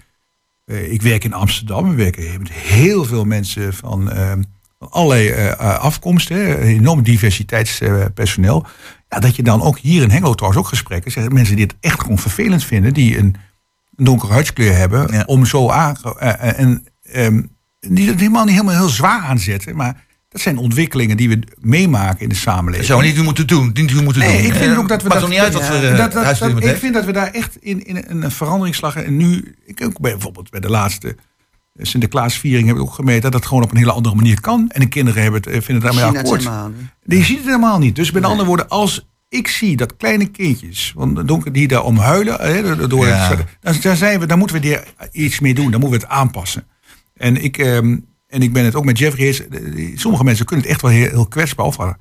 [0.65, 1.89] Eh, ik werk in Amsterdam.
[1.89, 4.31] We werken met heel veel mensen van, eh,
[4.79, 6.37] van allerlei afkomsten.
[6.37, 6.59] Hè?
[6.59, 8.65] Enorm diversiteitspersoneel.
[9.09, 11.11] ja, dat je dan ook hier in Hengelo trouwens ook gesprekken.
[11.11, 12.93] Zeggen mensen die het echt gewoon vervelend vinden.
[12.93, 13.35] Die een,
[13.95, 15.13] een donkere huidskleur hebben.
[15.13, 15.23] Ja.
[15.25, 15.95] Om zo aan...
[16.39, 17.41] en ehm,
[17.79, 19.75] die het helemaal niet helemaal heel zwaar aanzetten.
[19.75, 20.04] Maar
[20.35, 22.87] dat zijn ontwikkelingen die we meemaken in de samenleving.
[22.87, 23.69] zouden we niet moeten doen.
[23.73, 24.45] Niet moeten Nee, doen.
[24.51, 25.67] ik vind Eh, ook dat we Maakt dat- niet uit wat ja,
[26.35, 28.95] voor Dat- ik vind dat we daar echt in, in een veranderingsslag.
[28.95, 31.15] En nu, ik ook bij, bijvoorbeeld bij de laatste
[31.77, 34.69] Sinterklaasviering heb ik ook gemeten dat het gewoon op een hele andere manier kan.
[34.69, 36.49] En de kinderen hebben het, eh, vinden het daarmee akkoord.
[37.03, 37.95] Die ziet het helemaal niet.
[37.95, 41.97] Dus met andere woorden, als ik zie dat kleine kindjes, want donker die daar om
[41.97, 43.29] huilen, hè, door Ja.
[43.29, 45.71] het, dan, dan, zijn we, dan moeten we er iets mee doen.
[45.71, 46.67] Dan moeten we het aanpassen.
[47.17, 47.97] En ik, ehm,
[48.27, 49.47] en ik ben het ook met Jeffrey eens.
[49.47, 51.97] eh, Sommige mensen kunnen het echt wel heel, heel kwetsbaar opvallen.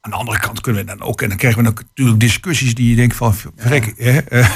[0.00, 2.90] Aan de andere kant kunnen we dan ook, en dan krijgen we natuurlijk discussies die
[2.90, 4.50] je denkt van, verrek, hè, eh,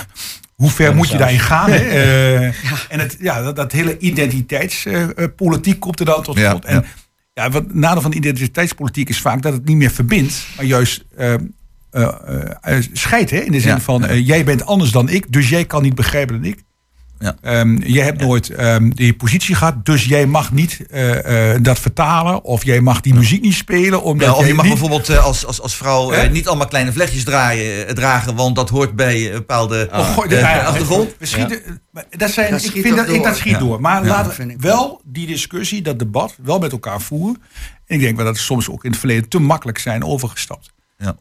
[0.54, 1.70] hoe ver moet je daarin gaan?
[1.70, 1.76] Hè?
[2.02, 2.44] Eh,
[2.88, 6.64] En het, ja, dat, dat hele identiteitspolitiek komt er dan tot Ja, slot.
[6.64, 6.84] En
[7.34, 7.50] ja.
[7.50, 11.04] wat het nadeel van de identiteitspolitiek is vaak dat het niet meer verbindt, maar juist
[11.16, 11.38] eh, eh,
[12.60, 13.30] eh, scheidt.
[13.30, 13.38] Hè?
[13.38, 16.50] In de zin van, jij bent anders dan ik, dus jij kan niet begrijpen dan
[16.50, 16.62] ik.
[17.22, 17.36] Ja.
[17.40, 21.78] Ehm, jij hebt nooit ehm, die positie gehad, dus jij mag niet eh, eh, dat
[21.78, 22.44] vertalen.
[22.44, 24.02] Of jij mag die muziek niet spelen.
[24.02, 24.72] Omdat Ja, of je mag niet...
[24.72, 28.96] bijvoorbeeld eh, als, als, als vrouw niet allemaal kleine vlechtjes draaien, dragen, want dat hoort
[28.96, 31.14] bij een bepaalde Oh, ja, achtergrond.
[31.18, 33.34] we schieten- dat zijn, Dat ik schiet vind dat, ik, dat door.
[33.34, 33.58] schiet Ja.
[33.58, 33.80] door.
[33.80, 34.08] Maar Ja.
[34.08, 37.42] laten we wel die discussie, dat debat, wel met elkaar voeren.
[37.86, 40.70] En ik denk wel dat het soms ook in het verleden te makkelijk zijn overgestapt.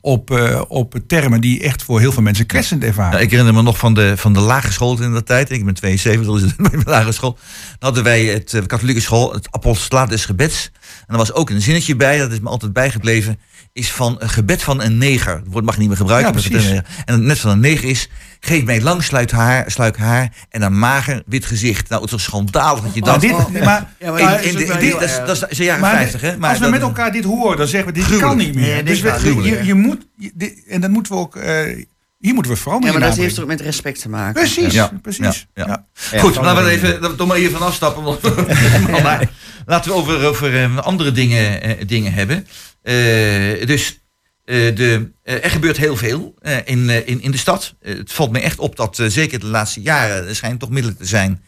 [0.02, 3.18] Op, eh, op termen die echt voor heel veel mensen kwetsend ervaren.
[3.18, 5.52] Ja, ik herinner me nog van de, van de lagere school in dat tijd.
[5.52, 7.32] Ik ben 72, dus bij de lagere school.
[7.32, 10.72] Dan hadden wij het eh, katholieke school, het apostolaat des gebeds.
[11.08, 13.40] En er was ook een zinnetje bij, dat is me altijd bijgebleven.
[13.74, 15.36] Is van een gebed van een neger.
[15.36, 16.34] Het woord mag je niet meer gebruiken.
[16.34, 16.69] Ja, maar precies.
[16.72, 18.09] het- En net van een neger is,
[18.39, 21.89] geef mij lang sluit haar, sluik haar en een mager wit gezicht.
[21.89, 23.22] Nou, het is toch schandalig dat je Maar dat...
[23.22, 23.63] dit, Oh.
[23.63, 25.26] maar, Ja, in, in dit, dat, is, erg.
[25.28, 26.38] dat is de- jaren maar 50, hè?
[26.38, 28.30] Maar als we met elkaar dit horen, dan zeggen we dit Gruwelijk.
[28.38, 28.65] kan niet meer.
[28.74, 31.86] Nee, dit dus we, je, je, moet, je- dit- en dat moeten we ook, eh,
[32.19, 34.34] hier moeten we Ja, verandering maar dat heeft ook met respect te maken.
[34.34, 34.91] Precies, Ja.
[35.01, 35.47] precies.
[35.53, 35.65] Ja.
[35.67, 35.86] Ja.
[36.11, 38.03] Ja, Goed, laten we even dat- toch maar hier van afstappen.
[38.03, 38.22] want-
[39.03, 39.30] maar
[39.65, 42.47] laten we over, over eh, andere dingen, eh, dingen hebben.
[42.82, 44.00] Eh, dus
[44.46, 47.76] eh, de, eh, er gebeurt heel veel in, in, in de stad.
[47.80, 51.06] Het valt me echt op dat zeker de laatste jaren, er schijnt toch middelen te
[51.06, 51.44] zijn,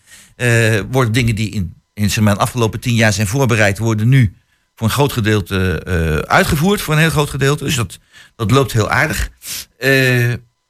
[0.91, 4.35] worden dingen die in, in zeg maar, de afgelopen tien jaar zijn voorbereid, worden nu
[4.75, 5.83] voor een groot gedeelte
[6.27, 7.63] uitgevoerd, voor een heel groot gedeelte.
[7.63, 7.99] Dus dat,
[8.35, 9.29] dat loopt heel aardig.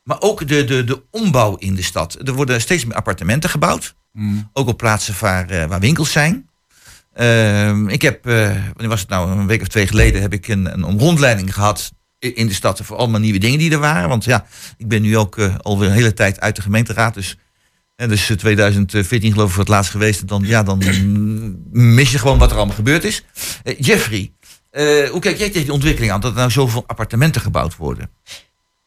[0.04, 2.18] Maar ook de, de, de ombouw in de stad.
[2.28, 3.96] Er worden steeds meer appartementen gebouwd.
[4.12, 4.50] Mm.
[4.54, 6.50] Ook op plaatsen waar, waar winkels zijn.
[7.14, 10.48] Ehm, ik heb, eh, wanneer was het nou, een week of twee geleden heb ik
[10.48, 14.10] een, een rondleiding gehad in de stad voor allemaal nieuwe dingen die er waren.
[14.10, 14.46] Want ja,
[14.78, 17.14] ik ben nu ook eh, alweer een hele tijd uit de gemeenteraad.
[17.14, 17.38] Dus,
[17.96, 20.28] en dus eh, 2014 geloof ik voor het laatst geweest.
[20.28, 20.82] Dan, ja, dan
[21.72, 23.24] mis je gewoon wat er allemaal gebeurd is.
[23.64, 24.32] Eh, Jeffrey,
[24.74, 26.22] eh, hoe kijk jij tegen die ontwikkeling aan?
[26.22, 28.10] Dat er nou zoveel appartementen gebouwd worden?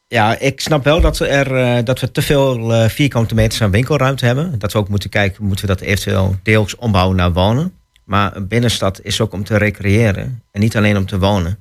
[0.09, 3.63] Ja, ik snap wel dat we, er, eh, dat we te veel eh, vierkante meters
[3.63, 4.59] aan winkelruimte hebben.
[4.59, 7.73] Dat we ook moeten kijken, moeten we dat eventueel deels ombouwen naar wonen.
[8.07, 11.59] Maar een binnenstad is ook om te recreëren en niet alleen om te wonen.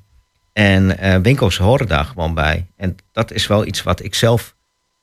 [0.53, 2.67] En eh, winkels horen daar gewoon bij.
[2.77, 4.55] En dat is wel iets wat ik zelf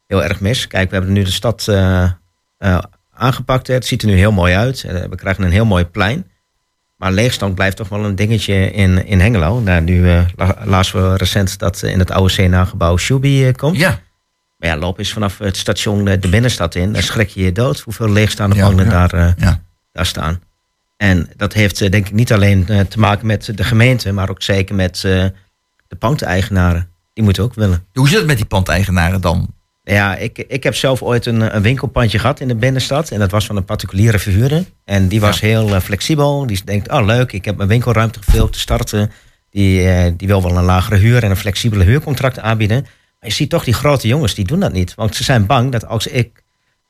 [0.07, 0.67] heel erg mis.
[0.67, 2.03] Kijk, we hebben nu de stad eh,
[2.59, 2.79] eh,
[3.15, 3.67] aangepakt.
[3.67, 3.75] hè.
[3.75, 4.83] Het ziet er nu heel mooi uit.
[4.83, 6.31] We krijgen een heel mooi plein.
[6.97, 9.61] Maar leegstand blijft toch wel een dingetje in, in Hengelo.
[9.61, 13.77] Nou, nu la- lazen we recent dat in het oude CNA-gebouw Shubi komt.
[13.77, 14.01] Ja,
[14.59, 16.93] Maar ja, loop eens vanaf het station de binnenstad in.
[16.93, 19.63] Dan schrik je je dood hoeveel leegstaande Ja, daar, ja.
[19.93, 20.41] daar staan.
[21.03, 24.31] En dat heeft eh, denk ik niet alleen eh, te maken met de gemeente, maar
[24.31, 25.25] ook zeker met eh,
[25.89, 26.89] de pandeigenaren.
[27.13, 27.87] Die moeten ook willen.
[27.93, 29.55] Hoe zit het met die pandeigenaren dan?
[29.85, 33.11] Ja, ik, ik heb zelf ooit een, een winkelpandje gehad in de binnenstad.
[33.11, 34.65] En dat was van een particuliere verhuurder.
[34.85, 36.47] En die was heel flexibel.
[36.47, 39.11] Die denkt, oh leuk, ik heb mijn winkelruimte gevuld te starten.
[39.51, 42.83] Die, die wil wel een lagere huur en een flexibele huurcontract aanbieden.
[42.83, 44.95] Maar je ziet toch die grote jongens, die doen dat niet.
[44.95, 46.43] Want ze zijn bang dat als ik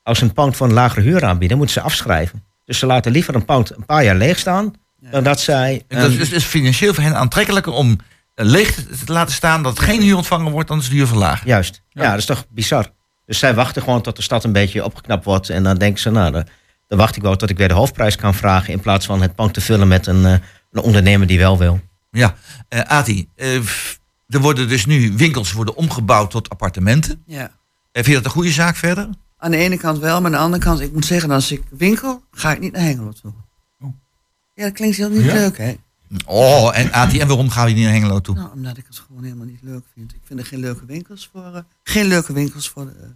[0.03, 2.52] als een pand voor een lagere huur aanbieden, moeten ze afschrijven.
[2.73, 4.73] Dus ze laten liever een pand een paar jaar leeg staan,
[5.11, 5.85] dan dat zij...
[5.89, 7.99] En dat een- is dus financieel voor hen aantrekkelijker om
[8.35, 10.95] eh, leeg te te laten staan, dat het geen huur ontvangen wordt, dan is de
[10.95, 11.45] huur verlaagd.
[11.47, 11.83] Juist.
[11.89, 12.11] Ja.
[12.11, 12.87] dat is toch bizar.
[13.27, 15.49] Dus zij wachten gewoon tot de stad een beetje opgeknapt wordt.
[15.51, 16.45] En dan denken ze, nou, dan,
[16.89, 18.73] dan wacht ik wel tot ik weer de hoofdprijs kan vragen.
[18.73, 20.33] In plaats van het pand te vullen met een, eh,
[20.73, 21.81] een ondernemer die wel wil.
[22.11, 22.35] Ja,
[22.69, 23.99] eh Ati, eh, f-
[24.29, 27.23] er worden dus nu winkels worden omgebouwd tot appartementen.
[27.27, 27.51] Ja.
[27.93, 29.09] Vind je dat een goede zaak verder?
[29.43, 31.63] Aan de ene kant wel, maar aan de andere kant, ik moet zeggen, als ik
[31.71, 33.33] winkel, ga ik niet naar Hengelo toe.
[33.81, 33.89] Oh.
[34.55, 35.33] Ja, dat klinkt heel niet Ja?
[35.35, 35.75] leuk, hè?
[36.27, 38.35] Oh, en Ati, en waarom gaan we niet naar Hengelo toe?
[38.35, 40.13] Nou, omdat ik het gewoon helemaal niet leuk vind.
[40.13, 43.09] Ik vind er geen leuke winkels voor, eh, geen leuke winkels voor, eh,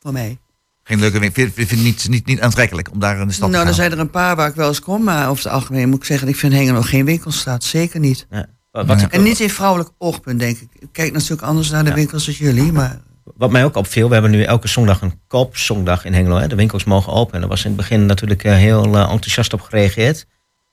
[0.00, 0.38] voor mij.
[0.84, 1.42] Geen leuke winkel.
[1.42, 3.58] Vind vind je het niet, niet, niet aantrekkelijk om daar in de stad nou, te
[3.60, 3.74] er gaan?
[3.74, 6.04] zijn er een paar waar ik wel eens kom, maar over het algemeen moet ik
[6.04, 8.26] zeggen, ik vind Hengelo geen winkelstraat, zeker niet.
[8.30, 8.46] Ja.
[8.70, 10.68] Wat, wat, En niet in vrouwelijk oogpunt, denk ik.
[10.78, 11.94] Ik kijk natuurlijk anders naar de Ja.
[11.96, 16.04] winkels als jullie, maar wat mij ook opviel, we hebben nu elke zondag een koopzondag
[16.04, 16.36] in Hengelo.
[16.36, 16.46] Hè.
[16.48, 17.34] De winkels mogen open.
[17.34, 20.26] En daar was in het begin natuurlijk eh, heel eh, enthousiast op gereageerd.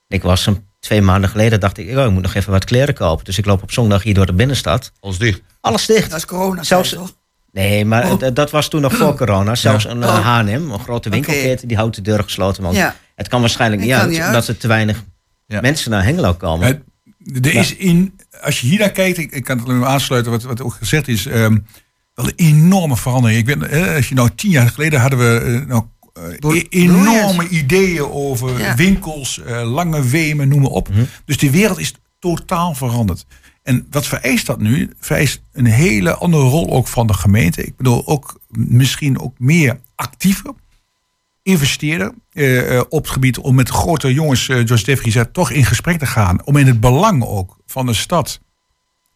[0.07, 2.93] Ik was een, twee maanden geleden, dacht ik, oh, ik moet nog even wat kleren
[2.93, 3.25] kopen.
[3.25, 4.91] Dus ik loop op zondag hier door de binnenstad.
[4.99, 5.41] Alles dicht.
[5.61, 6.09] Alles dicht.
[6.09, 7.13] dat is corona Zelfs- toch?
[7.51, 8.23] Nee, maar Oh.
[8.33, 9.55] dat was toen nog voor corona.
[9.55, 10.25] Zelfs een eh, Oh.
[10.25, 12.63] H&M, een grote winkelketen, die houdt de deur gesloten.
[12.63, 12.95] Want Ja.
[13.15, 15.03] het kan waarschijnlijk Het niet kan uit, niet omdat er te weinig
[15.45, 15.61] Ja.
[15.61, 16.67] mensen naar Hengelo komen.
[16.67, 19.89] Het- Er is in, als je hier naar kijkt, ik, ik kan het alleen maar
[19.89, 21.57] aansluiten wat, wat ook gezegd is, ehm,
[22.21, 23.39] wel een enorme verandering.
[23.39, 26.65] Ik weet, eh, als je nou tien jaar geleden hadden we eh, nou, eh, e-
[26.69, 28.75] enorme ideeën over Ja.
[28.75, 30.89] winkels, lange wemen, noem maar op.
[31.25, 33.25] Dus die wereld is totaal veranderd.
[33.63, 34.89] En wat vereist dat nu?
[34.99, 37.63] Vereist een hele andere rol ook van de gemeente.
[37.65, 40.51] Ik bedoel ook misschien ook meer actiever
[41.43, 42.13] investeren
[42.89, 46.45] op het gebied om met grote jongens, George Jeffrey zei, toch in gesprek te gaan.
[46.45, 48.39] Om in het belang ook van de stad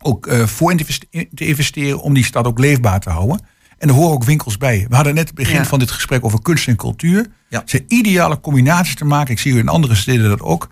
[0.05, 3.39] ook eh, voor in te investe- te investeren om die stad ook leefbaar te houden.
[3.77, 4.85] En er horen ook winkels bij.
[4.89, 5.65] We hadden net het begin Ja.
[5.65, 7.27] van dit gesprek over kunst en cultuur.
[7.49, 7.59] Ja.
[7.59, 9.31] Het zijn ideale combinaties te maken.
[9.33, 10.69] Ik zie in andere steden dat ook.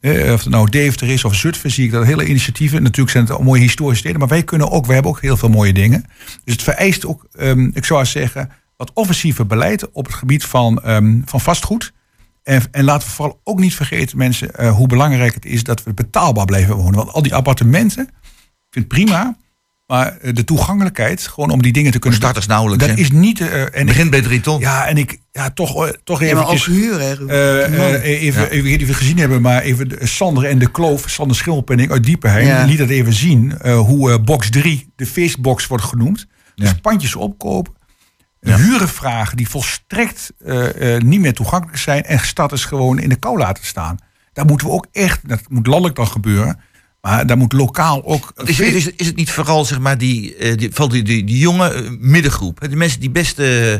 [0.00, 2.82] Eh, of het nou Deventer is of Zutphen, zie ik dat hele initiatieven.
[2.82, 5.36] Natuurlijk zijn het al mooie historische steden, maar wij kunnen ook, wij hebben ook heel
[5.36, 6.04] veel mooie dingen.
[6.44, 10.82] Dus het vereist ook, ehm, ik zou zeggen, wat offensiever beleid op het gebied van,
[10.82, 11.92] ehm, van vastgoed.
[12.42, 15.82] En, en laten we vooral ook niet vergeten, mensen, eh, hoe belangrijk het is dat
[15.84, 16.94] we betaalbaar blijven wonen.
[16.94, 18.08] Want al die appartementen,
[18.74, 19.36] vind het prima.
[19.86, 22.86] Maar eh, de toegankelijkheid, gewoon om die dingen te kunnen Starters nauwelijks.
[22.86, 23.40] Dat is niet.
[23.40, 24.60] eh, en Het ik, begint bij drie ton.
[24.60, 26.74] ja, en ik, ja, toch, eh, toch Ja, maar ook eventjes.
[26.76, 27.64] huur, eh,
[27.94, 28.48] eh, even, Ja.
[28.48, 32.64] even, gezien hebben, maar even de- Sander en de Kloof, Sander Schilpenning uit Diepenheim, Ja.
[32.64, 36.26] liet dat even zien eh, hoe eh, box 3 de feestbox wordt genoemd.
[36.54, 37.72] Dus pandjes opkopen,
[38.40, 38.56] Ja.
[38.56, 43.08] huren vragen die volstrekt eh, eh, niet meer toegankelijk zijn en stad is gewoon in
[43.08, 43.96] de kou laten staan.
[44.32, 46.60] Daar moeten we ook echt, dat moet landelijk dan gebeuren,
[47.04, 48.32] maar daar moet lokaal ook.
[48.44, 51.70] Is, is, is het niet vooral zeg maar, die, eh, die, die, die, die jonge
[51.72, 52.60] eh, middengroep?
[52.60, 53.76] Die mensen die best eh,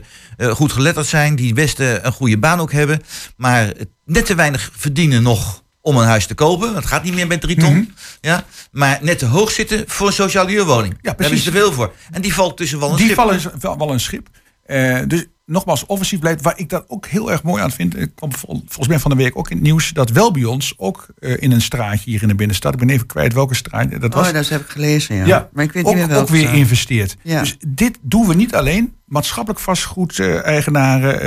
[0.50, 3.02] goed geletterd zijn, die best een goede baan ook hebben,
[3.36, 3.72] maar
[4.04, 6.74] net te weinig verdienen nog om een huis te kopen.
[6.74, 7.74] Het gaat niet meer met drie ton.
[7.74, 7.84] Mhm.
[8.20, 8.44] ja?
[8.70, 10.92] Maar net te hoog zitten voor een sociale huurwoning.
[10.92, 11.44] Daar hebben precies.
[11.44, 11.92] ze te veel voor.
[12.10, 13.16] En die valt tussen wel een die schip.
[13.16, 14.28] vallen is wel, wel een schip.
[14.64, 16.42] Eh, dus nogmaals, offensief beleid.
[16.42, 17.98] Waar ik dat ook heel erg mooi aan vind.
[17.98, 19.90] Ik kwam vol- volgens mij van de week ook in het nieuws.
[19.90, 22.72] Dat wel bij ons ook eh, in een straatje hier in de binnenstad.
[22.72, 24.00] Ik ben even kwijt welke straat.
[24.00, 25.26] Dat was oh, dat heb ik gelezen, ja.
[25.26, 27.16] ja, Maar ik weet ook, niet meer ook weer investeert.
[27.22, 27.40] Ja.
[27.40, 28.92] Dus dit doen we niet alleen.
[29.06, 31.18] Maatschappelijk vastgoed-eigenaren,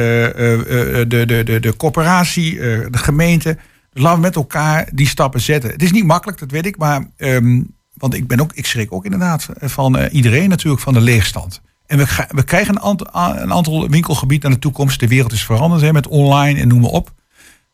[1.10, 3.58] de, de, de, de corporatie, eh, de gemeente.
[3.94, 5.70] Dus laten we met elkaar die stappen zetten.
[5.72, 6.78] Het is niet makkelijk, dat weet ik.
[6.78, 7.62] Maar, ehm,
[7.94, 11.62] want ik, ben ook, ik schrik ook inderdaad van eh, iedereen natuurlijk van de leegstand.
[11.88, 13.08] En we, we krijgen een aantal,
[13.42, 15.00] een aantal winkelgebieden aan de toekomst.
[15.00, 17.14] De wereld is veranderd hè, met online en noem maar op.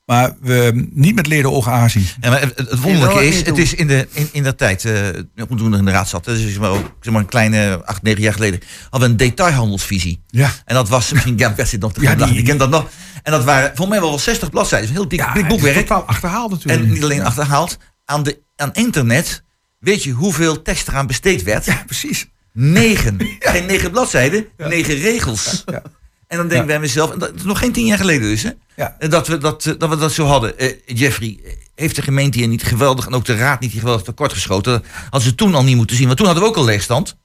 [0.06, 2.06] Maar we niet met leden ogen aanzien.
[2.22, 5.08] Ja, maar het, het wonderlijke is, het is in, de, in, in dat tijd, eh
[5.36, 8.22] toen we in de raad zat, dus maar ook zeg maar een kleine acht, negen
[8.22, 8.60] jaar geleden,
[8.90, 10.24] hadden we een detailhandelsvisie.
[10.28, 10.50] Ja.
[10.66, 12.90] En dat was misschien, ja, zit nog te Ja, gaan, die- die, kent dat nog.
[13.24, 15.76] En dat waren voor mij wel 60 bladzijden, een heel dik, dik boekwerk.
[15.76, 16.84] totaal achterhaald natuurlijk.
[16.84, 17.24] En niet alleen Ja.
[17.24, 19.44] achterhaald, aan, de, aan internet,
[19.80, 21.66] weet je hoeveel tekst eraan besteed werd?
[21.66, 22.28] Ja, precies.
[22.54, 23.18] Negen.
[23.40, 25.64] Geen negen bladzijden, negen regels.
[25.66, 25.82] Ja.
[26.28, 26.74] En dan denk ik Ja.
[26.74, 28.50] bij mezelf, en dat is nog geen tien jaar geleden dus, hè?
[28.76, 28.96] Ja.
[29.00, 30.58] En Dat, we dat, eh, dat we dat zo hadden.
[30.58, 34.02] Eh, Jeffrey, eh, heeft de gemeente hier niet geweldig en ook de raad niet geweldig
[34.02, 34.84] tekort geschoten?
[35.04, 37.16] Hadden ze toen al niet moeten zien, want toen hadden we ook al leegstand.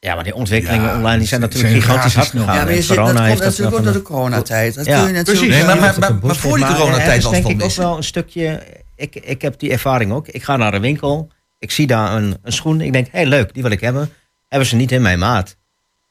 [0.00, 2.54] Ja, maar die ontwikkelingen Ja, online die zijn natuurlijk zijn gigantisch hard gegaan.
[2.56, 4.74] Ja, maar je zit, dat corona heeft dat natuurlijk ook door de coronatijd.
[4.74, 4.98] Dat Ja.
[4.98, 5.66] kun je natuurlijk Precies.
[5.66, 7.96] Nee, maar- maar- maar voor die coronatijd is was het denk al ik ook wel
[7.96, 8.62] een stukje...
[8.96, 10.28] Ik, ik heb die ervaring ook.
[10.28, 11.30] Ik ga naar een winkel.
[11.58, 12.80] Ik zie daar een, een schoen.
[12.80, 14.10] Ik denk, hé hey, leuk, die wil ik hebben.
[14.48, 15.56] Hebben ze niet in mijn maat.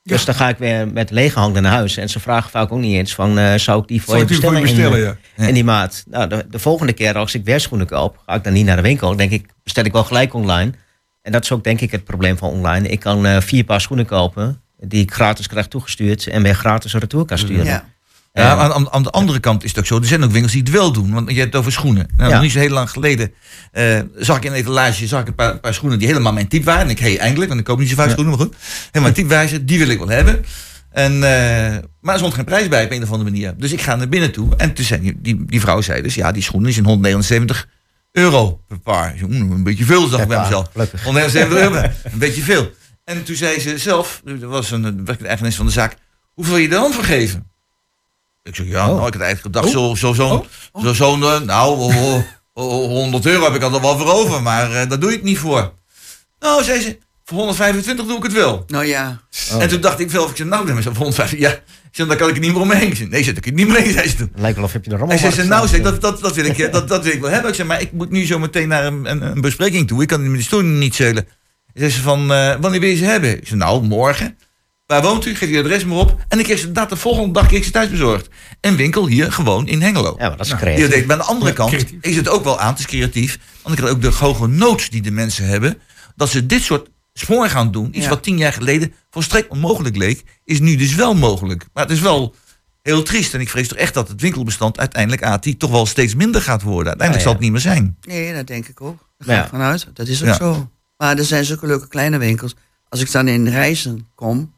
[0.04, 1.98] Dus dan ga ik weer met lege handen naar huis.
[1.98, 4.42] En ze vragen vaak ook niet eens van, eh, zou ik die voor je die
[4.42, 4.68] voor bestellen?
[4.68, 5.48] je in, bestellen, eh, ja.
[5.48, 6.04] in die maat.
[6.08, 8.76] Nou, de, de volgende keer als ik weer schoenen koop, ga ik dan niet naar
[8.76, 9.16] de winkel.
[9.16, 10.72] denk ik, bestel ik wel gelijk online.
[11.22, 12.88] En dat is ook denk ik het probleem van online.
[12.88, 16.28] Ik kan eh, vier paar schoenen kopen, die ik gratis krijg toegestuurd.
[16.28, 17.66] En weer gratis er retour kan sturen.
[17.66, 17.86] Ja.
[18.44, 19.98] Ja, aan, aan, aan de andere kant is het ook zo.
[20.00, 21.14] Er zijn ook winkels die het wel doen.
[21.14, 22.08] Want je hebt het over schoenen.
[22.18, 22.36] Nou, Ja.
[22.36, 23.34] Nog niet zo heel lang geleden
[23.72, 26.48] eh, zag ik in een etalage zag ik een paar, paar schoenen die helemaal mijn
[26.48, 26.82] type waren.
[26.82, 28.56] En ik, hey, eindelijk, want ik koop niet zo vaak schoenen, maar goed.
[28.86, 30.46] Helemaal mijn type wijze, die wil ik wel hebben.
[30.92, 33.54] En, eh, maar er stond geen prijs bij op een of andere manier.
[33.58, 34.56] Dus ik ga naar binnen toe.
[34.56, 37.68] En toen zei die, die, die vrouw zei dus, ja, die schoenen is een 179
[38.12, 39.12] euro per paar.
[39.14, 40.70] Ik zei, "Oeh, een beetje veel, dacht ik bij mezelf.
[40.72, 41.04] gelukkig.
[41.04, 42.72] 179 euro, een beetje veel.
[43.04, 45.96] En toen zei ze zelf, er was een de eigenaar van de zaak,
[46.34, 47.48] hoeveel wil je er dan voor geven?
[48.46, 50.46] Ik zeg, ja, nou, ik had eigenlijk gedacht, zo, zo, zo,
[50.82, 52.24] zo, zo'n, eh, nou, oh, oh,
[52.54, 55.26] oh, 100 euro heb ik al wel voor over, maar eh, daar doe je het
[55.26, 55.74] niet voor.
[56.40, 58.64] Nou, zei ze, voor 125 doe ik het wel.
[58.68, 59.22] Nou ja.
[59.60, 61.60] En toen dacht ik wel, ik zei, nou, dan is het voor 150, ja,
[61.96, 62.88] zei, dan kan ik het niet meer omheen.
[62.88, 64.32] Ik zei, nee, zet ik het niet meer heen, zei ze toen.
[64.36, 66.46] Lijkt wel of heb je de Hij rommel zei, nou, zeg, dat, dat, dat, wil
[66.46, 67.50] ik, eh, dat, dat wil ik wel hebben.
[67.50, 70.02] Ik zei, maar ik moet nu zo meteen naar een, een, een bespreking toe.
[70.02, 71.28] Ik kan de stoel niet zeulen.
[71.74, 73.38] Zei ze van, eh, wanneer wil je ze hebben?
[73.38, 74.38] Ik zei, nou, morgen.
[74.86, 75.36] Waar woont u?
[75.36, 76.26] Geef je adres maar op.
[76.28, 78.28] En ik kreeg ze inderdaad de volgende dag kreeg ik ze thuis bezorgd.
[78.62, 80.16] Een winkel hier, gewoon in Hengelo.
[80.18, 80.82] Ja, maar dat is Die creatief.
[80.86, 81.06] dat deed.
[81.06, 81.98] Maar aan de andere Ja, kant creatief.
[82.02, 83.40] is het ook wel aan, het is creatief.
[83.62, 85.78] Want ik had ook de hoge nood die de mensen hebben.
[86.16, 87.88] Dat ze dit soort spoor gaan doen.
[87.92, 88.10] Iets Ja.
[88.10, 90.24] wat tien jaar geleden volstrekt onmogelijk leek.
[90.44, 91.66] Is nu dus wel mogelijk.
[91.74, 92.36] Maar het is wel
[92.82, 93.34] heel triest.
[93.34, 96.62] En ik vrees toch echt dat het winkelbestand uiteindelijk, AT, toch wel steeds minder gaat
[96.62, 96.88] worden.
[96.88, 97.98] Uiteindelijk Ja, zal het niet meer zijn.
[98.02, 99.08] Nee, dat denk ik ook.
[99.18, 99.88] Daar ga ik vanuit.
[99.94, 100.36] Dat is ook Ja.
[100.36, 100.70] zo.
[100.98, 102.56] Maar er zijn zulke leuke kleine winkels.
[102.90, 104.54] Als ik dan in Reizen kom,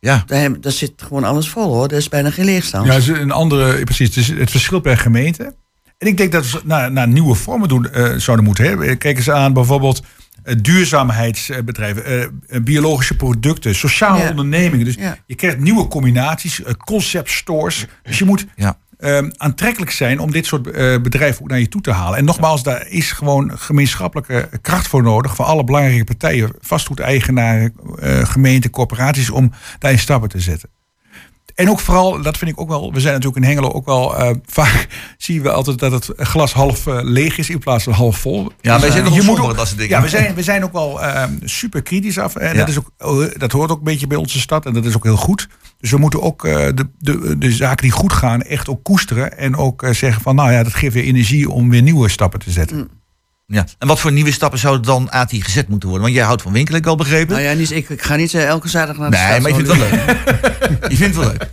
[0.00, 0.24] Ja.
[0.60, 1.86] daar, zit gewoon alles vol hoor.
[1.88, 2.86] Er is bijna geen leegstand.
[2.86, 4.26] Ja, is een andere, precies.
[4.26, 5.54] Het, verschil per gemeente.
[5.98, 8.64] En ik denk dat we naar, naar nieuwe vormen doen, eh, zouden moeten.
[8.64, 8.94] Hè.
[8.96, 10.02] Kijk eens aan bijvoorbeeld
[10.42, 12.30] eh, duurzaamheidsbedrijven, eh, eh,
[12.62, 14.30] biologische producten, sociale Ja.
[14.30, 14.84] ondernemingen.
[14.84, 15.16] Dus Ja.
[15.26, 17.86] je krijgt nieuwe combinaties, eh, concept stores.
[18.02, 18.78] Dus je moet Ja.
[18.98, 22.18] Ehm, aantrekkelijk zijn om dit soort eh, bedrijven ook naar je toe te halen.
[22.18, 28.24] En nogmaals, daar is gewoon gemeenschappelijke kracht voor nodig van alle belangrijke partijen, vastgoedeigenaren, eh
[28.24, 30.77] gemeenten, corporaties, om daarin stappen te zetten.
[31.58, 34.16] En ook vooral, dat vind ik ook wel, we zijn natuurlijk in Hengelo ook wel,
[34.16, 34.86] eh, vaak
[35.16, 38.52] zien we altijd dat het glas half eh, leeg is in plaats van half vol.
[38.60, 39.96] Ja, wij zijn nog je moet somber, ook- dat soort dingen.
[39.96, 42.36] Ja, we zijn, we zijn ook wel ehm, super kritisch af.
[42.36, 42.58] En Ja.
[42.58, 44.96] dat, is ook, oh, dat hoort ook een beetje bij onze stad en dat is
[44.96, 45.48] ook heel goed.
[45.80, 49.38] Dus we moeten ook eh, de, de, de zaken die goed gaan echt ook koesteren.
[49.38, 52.50] En ook zeggen van, nou ja, dat geeft weer energie om weer nieuwe stappen te
[52.50, 52.88] zetten.
[53.52, 53.64] Ja.
[53.78, 56.06] En wat voor nieuwe stappen zouden dan AT gezet moeten worden?
[56.06, 57.34] Want jij houdt van winkelen, ik al begrepen.
[57.34, 59.40] Nou ja, niet, ik, ik ga niet eh, elke zaterdag naar de nee, stad.
[59.40, 60.90] maar je vindt het wel leuk.
[60.92, 61.50] je vindt het wel leuk.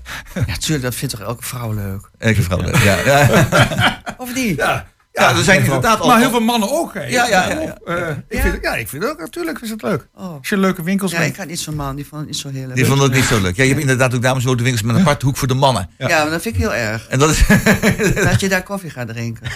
[0.48, 2.10] Ja, tuurlijk, dat vindt toch elke vrouw leuk?
[2.18, 2.78] Elke vrouw leuk.
[2.78, 3.48] Ja, ja.
[4.18, 4.58] Of niet?
[4.58, 6.94] Ja, Ja, er zijn inderdaad al- Maar heel veel mannen ook.
[6.94, 7.04] Hè.
[7.04, 7.78] Ja, ja, ja, ja.
[7.86, 8.42] Eh, ik Ja?
[8.42, 10.08] Vind, ja, ik vind het ook natuurlijk is het leuk.
[10.16, 10.38] Oh.
[10.38, 12.50] Als je leuke winkels Ja, ik had niet zo'n man, die vond het niet zo
[12.50, 12.76] heel leuk.
[12.76, 13.56] Die vonden het niet zo leuk.
[13.56, 15.90] Ja, je hebt inderdaad ook dames die winkels met een aparte hoek voor de mannen.
[15.98, 17.08] Ja, maar dat vind ik heel erg.
[17.08, 17.44] En dat is,
[18.30, 19.48] Dat je daar koffie gaat drinken.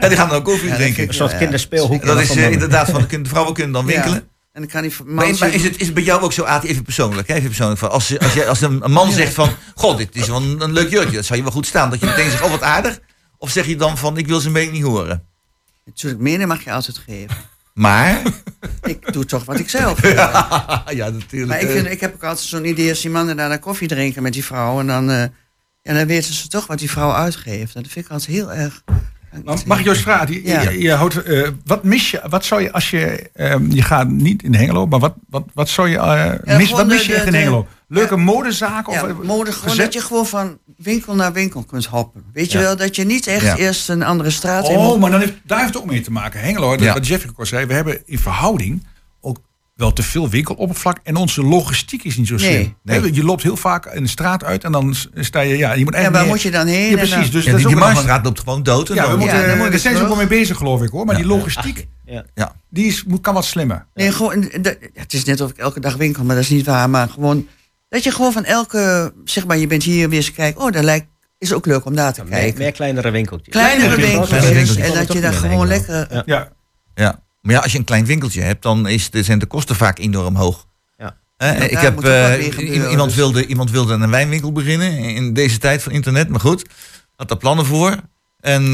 [0.00, 1.08] ja, die gaan dan ook koffie drinken.
[1.08, 2.04] Een soort kinderspeelhoek.
[2.04, 4.28] Dat is eh, inderdaad van de, vrouwen kunnen dan winkelen.
[4.52, 6.82] En dan kan die Maar, is, het, is het bij jou ook zo, Aad, even
[6.82, 7.28] persoonlijk?
[7.28, 7.34] hè?
[7.34, 10.26] Even persoonlijk van, als, als, je, als een, een man zegt van, god, dit is
[10.26, 11.90] wel een, een leuk jurkje, dat zou je wel goed staan.
[11.90, 13.00] Dat je meteen zegt, oh wat aardig.
[13.42, 15.24] Of zeg je dan van, ik wil zijn mening niet horen.
[15.84, 17.36] Natuurlijk, mening mag je altijd geven.
[17.74, 18.22] Maar,
[18.82, 20.10] Ik doe toch wat ik zelf wil.
[20.14, 21.46] ja natuurlijk.
[21.46, 23.88] Maar ik, vind, ik heb ook altijd zo'n idee als die mannen daar naar koffie
[23.88, 24.80] drinken met die vrouw.
[24.80, 25.24] En dan, eh,
[25.82, 27.74] ja, dan weten ze toch wat die vrouw uitgeeft.
[27.74, 28.82] En dat vind ik altijd heel erg.
[29.44, 30.34] Maar Mag ik jou eens vragen?
[30.34, 30.60] Je, Ja.
[30.60, 32.20] je, je houdt, eh, wat mis je?
[32.28, 33.30] Wat zou je als je.
[33.34, 35.98] ehm, je gaat niet in Hengelo, maar wat, wat, wat zou je.
[35.98, 37.66] eh, mis, wat mis de- je echt in de- Hengelo?
[37.92, 38.20] Leuke ja.
[38.22, 38.92] modezaken?
[38.92, 42.24] Ja, of, eh, mode, gewoon dat je gewoon van winkel naar winkel kunt hoppen.
[42.32, 42.64] Weet je Ja.
[42.64, 43.56] wel, dat je niet echt Ja.
[43.56, 46.10] eerst een andere straat in Oh, maar dan heeft, daar heeft het ook mee te
[46.12, 46.40] maken.
[46.40, 46.92] Hengelo, dat Ja.
[46.92, 47.66] wat Jeffrey ook al zei.
[47.66, 48.86] We hebben in verhouding
[49.20, 49.38] ook
[49.76, 50.98] wel te veel winkeloppervlak.
[51.02, 52.44] En onze logistiek is niet zo Nee.
[52.54, 52.76] slim.
[53.02, 53.14] Nee.
[53.14, 55.56] Je loopt heel vaak in de straat uit en dan sta je.
[55.56, 56.82] Ja, je moet Ja, eigenlijk waar meer- moet je dan heen?
[56.84, 57.10] Ja, En precies.
[57.14, 57.72] dan- Dus ja, dat die, is die
[58.06, 58.88] een- loopt gewoon dood.
[58.88, 60.90] En Ja, we moeten, Ja, moet daar zijn ze ook wel mee bezig, geloof ik
[60.90, 61.04] hoor.
[61.04, 61.20] Maar Ja.
[61.22, 62.24] die logistiek, Ja.
[62.34, 62.54] ja.
[62.70, 63.86] die is, moet, kan wat slimmer.
[63.94, 64.50] Nee, gewoon,
[64.94, 66.90] het is net of ik elke dag winkel, maar dat is niet waar.
[66.90, 67.46] Maar gewoon,
[67.90, 70.60] dat je gewoon van elke, zeg maar, je bent hier weer eens kijken.
[70.60, 71.06] Oh, dat lijkt,
[71.38, 72.58] is ook leuk om daar te kijken.
[72.58, 73.54] meer kleinere winkeltjes.
[73.54, 74.76] Kleinere winkeltjes.
[74.76, 76.06] En dat je daar gewoon lekker...
[76.10, 76.22] Ja.
[76.26, 76.52] Ja.
[76.94, 77.22] Ja.
[77.42, 79.98] Maar ja, als je een klein winkeltje hebt, dan is de, zijn de kosten vaak
[79.98, 80.66] enorm hoog.
[80.98, 81.14] Ja.
[81.52, 82.56] Ik heb, eh,
[82.90, 83.14] iemand, dus.
[83.14, 86.64] wilde, iemand wilde een wijnwinkel beginnen in deze tijd van internet, maar goed,
[87.16, 87.96] had daar plannen voor.
[88.40, 88.70] En, eh,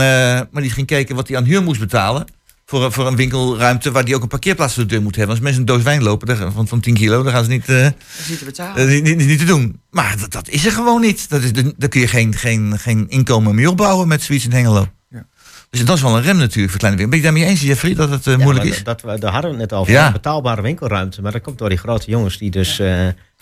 [0.50, 2.26] maar die ging kijken wat hij aan huur moest betalen
[2.68, 5.34] voor, een- voor een winkelruimte waar die ook een parkeerplaats voor de deur moet hebben.
[5.34, 7.82] Als mensen een doos wijn lopen van, van 10 kilo, dan gaan ze niet, eh,
[7.82, 8.88] Dat is niet te betalen.
[8.88, 9.80] niet, niet, niet te doen.
[9.90, 11.28] Maar dat, dat is er gewoon niet.
[11.28, 14.86] Dat is, daar kun je geen, geen, geen inkomen meer opbouwen met zoiets in Hengelo.
[15.10, 15.26] Ja.
[15.70, 17.22] Dus dat is wel een rem natuurlijk voor kleine winkels.
[17.22, 18.84] Ben je daarmee eens, Jeffrey, dat het eh, Ja, moeilijk is?
[18.84, 19.92] Dat, we, daar hadden we het net over.
[19.92, 20.12] Ja.
[20.12, 21.22] Betaalbare winkelruimte.
[21.22, 22.86] Maar dat komt door die grote jongens die dus eh,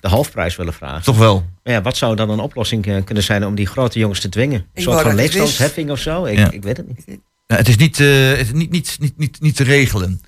[0.00, 1.02] de hoofdprijs willen vragen.
[1.02, 1.44] Toch wel.
[1.64, 4.66] Maar ja, wat zou dan een oplossing kunnen zijn om die grote jongens te dwingen?
[4.74, 6.24] Een soort van dat leefstandsheffing of zo?
[6.24, 6.50] Ik, Ja.
[6.50, 7.18] ik weet het niet.
[7.54, 10.20] Ja, het is niet, eh, het is niet, niet, niet, niet, niet te regelen.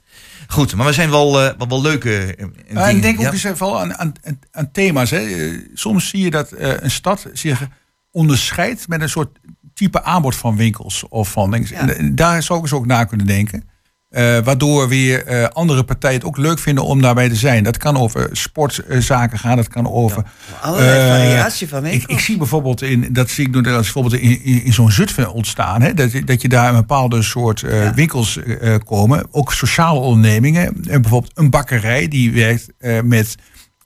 [0.48, 2.82] Goed, maar we zijn wel, eh, wel, wel leuke eh, Ja, dingen.
[2.84, 3.32] en denk ook Ja?
[3.32, 4.12] eens aan, aan,
[4.50, 5.10] aan- thema's.
[5.10, 5.18] Hè.
[5.18, 7.66] Eh, Soms zie je dat eh, een stad zich
[8.10, 9.38] onderscheidt met een soort
[9.74, 11.68] type aanbod van winkels of van dingen.
[11.70, 11.78] Ja.
[11.80, 13.68] En, eh, daar zou ik eens ook naar kunnen denken.
[14.10, 17.64] Eh, waardoor weer eh, andere partijen het ook leuk vinden om daarbij te zijn.
[17.64, 20.24] Dat kan over sportzaken gaan, dat kan over
[20.60, 24.64] Allerlei Eh, variatie van ik, zie bijvoorbeeld in, dat zie ik nu bijvoorbeeld in, in,
[24.64, 27.94] in zo'n Zutphen ontstaan, hè, dat, je- dat je daar een bepaalde soort Ja.
[27.94, 28.38] winkels
[28.84, 32.66] komen, ook sociale ondernemingen, en bijvoorbeeld een bakkerij die werkt
[33.04, 33.34] met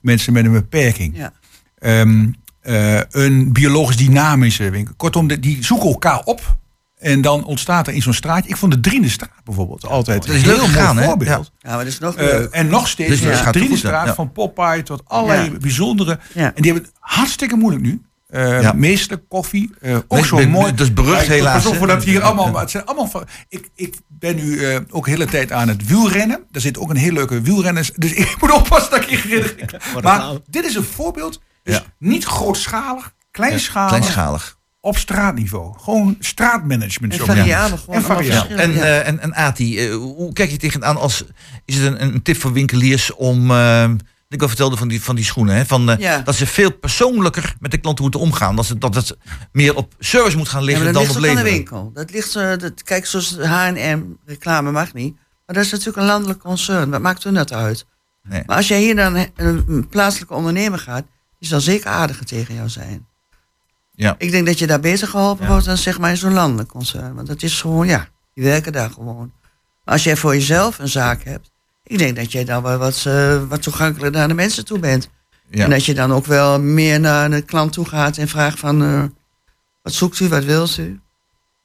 [0.01, 1.31] mensen met een beperking, Ja.
[1.79, 2.27] Ehm,
[2.61, 4.93] eh, een biologisch dynamische winkel.
[4.97, 6.59] Kortom, die zoeken elkaar op.
[7.01, 8.49] En dan ontstaat er in zo'n straatje.
[8.49, 11.51] Ik vond de Drienenstraat bijvoorbeeld altijd dat is een heel gegaan, mooi voorbeeld.
[11.59, 14.13] Ja, maar dat is nog Eh, en nog steeds, Dus ja, Drienenstraat, ja.
[14.13, 16.19] van Popeye tot allerlei bijzondere.
[16.33, 18.01] En die hebben het hartstikke moeilijk nu.
[18.33, 18.73] Ja.
[18.73, 20.71] Meestelijk koffie, eh, ook Nee, zo ben- mooi.
[20.71, 21.77] dat is berucht helaas, Pas op hè?
[21.77, 22.59] voor dat hier allemaal.
[22.59, 26.39] Het zijn allemaal van, ik, ik ben nu ook de hele tijd aan het wielrennen.
[26.51, 27.91] Daar zit ook een heel leuke wielrenners.
[27.95, 29.55] Dus ik moet oppassen dat ik hier
[30.03, 31.41] Maar dit is een voorbeeld.
[31.63, 34.59] Dus niet grootschalig, kleinschalig, Kleinschalig.
[34.81, 35.73] Op straatniveau.
[35.79, 37.13] Gewoon straatmanagement.
[37.13, 37.77] En zo variabel.
[37.77, 38.79] Gewoon En verschillend, En, ja.
[38.83, 41.23] eh, en, en Ati, eh, hoe kijk je tegenaan als...
[41.65, 43.51] Is het een, een tip voor winkeliers om...
[43.51, 43.89] eh,
[44.29, 45.55] ik al vertelde van die, van die schoenen.
[45.55, 46.19] Hè, van, eh, Ja.
[46.19, 48.55] Dat ze veel persoonlijker met de klanten moeten omgaan.
[48.55, 49.17] Dat, ze, dat het
[49.51, 51.57] meer op service moet gaan Ja, liggen dat dan ligt op ook aan de leveren.
[51.57, 51.91] winkel.
[51.93, 55.15] Dat ligt, eh, dat, kijk, zoals H&M, reclame mag niet.
[55.45, 56.89] Maar dat is natuurlijk een landelijk concern.
[56.89, 57.85] Wat maakt hun dat uit?
[58.23, 58.43] Nee.
[58.45, 61.03] Maar als jij hier dan een, een plaatselijke ondernemer gaat...
[61.39, 63.05] die zal zeker aardiger tegen jou zijn.
[64.01, 64.15] Ja.
[64.17, 65.51] Ik denk dat je daar beter geholpen Ja.
[65.51, 67.13] wordt dan zeg maar in zo'n landelijk concern.
[67.15, 69.31] Want dat is gewoon, ja, die werken daar gewoon.
[69.85, 71.51] Maar als jij voor jezelf een zaak hebt...
[71.83, 75.09] ik denk dat jij dan wel wat, eh, wat toegankelijker naar de mensen toe bent.
[75.49, 75.63] Ja.
[75.63, 78.83] En dat je dan ook wel meer naar de klant toe gaat en vraagt van...
[78.83, 79.03] eh,
[79.81, 80.99] wat zoekt u, wat wilt u?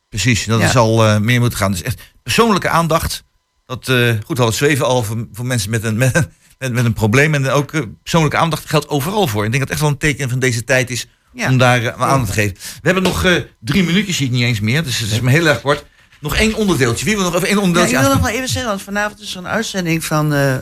[0.09, 0.69] Precies, dat Ja.
[0.69, 1.71] zal eh, meer moeten gaan.
[1.71, 3.25] Dus echt persoonlijke aandacht.
[3.67, 3.93] Dat,
[4.25, 6.13] goed, al het zweven al voor, voor mensen met een, met,
[6.59, 7.35] met, met een probleem.
[7.35, 7.73] En ook
[8.03, 9.45] persoonlijke aandacht geldt overal voor.
[9.45, 11.49] Ik denk dat het echt wel een teken van deze tijd is Ja.
[11.51, 12.55] om daar eh, aandacht te geven.
[12.55, 14.83] We hebben nog eh, drie minuutjes, zie ik niet eens meer.
[14.85, 15.85] Dus het is me heel erg kort.
[16.21, 17.05] Nog één onderdeeltje.
[17.05, 19.21] Wie wil nog even één Ja, ik onderdeeltje wil nog wel even zeggen, want vanavond
[19.21, 20.57] is er een uitzending van eh,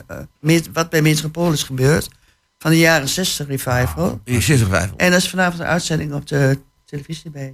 [0.73, 2.09] wat bij Metropolis gebeurt.
[2.59, 4.21] Van de jaren 60 revival.
[4.25, 4.91] Zit er vijf.
[4.97, 7.53] En dat is vanavond een uitzending op de televisie bij.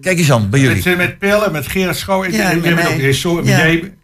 [0.00, 0.82] Kijk eens aan, bij jullie.
[0.84, 2.24] Met, met Pil en met Gerard Schouw.
[2.24, 3.56] Ja, met ook- zo- Ja.
[3.58, 3.94] jij-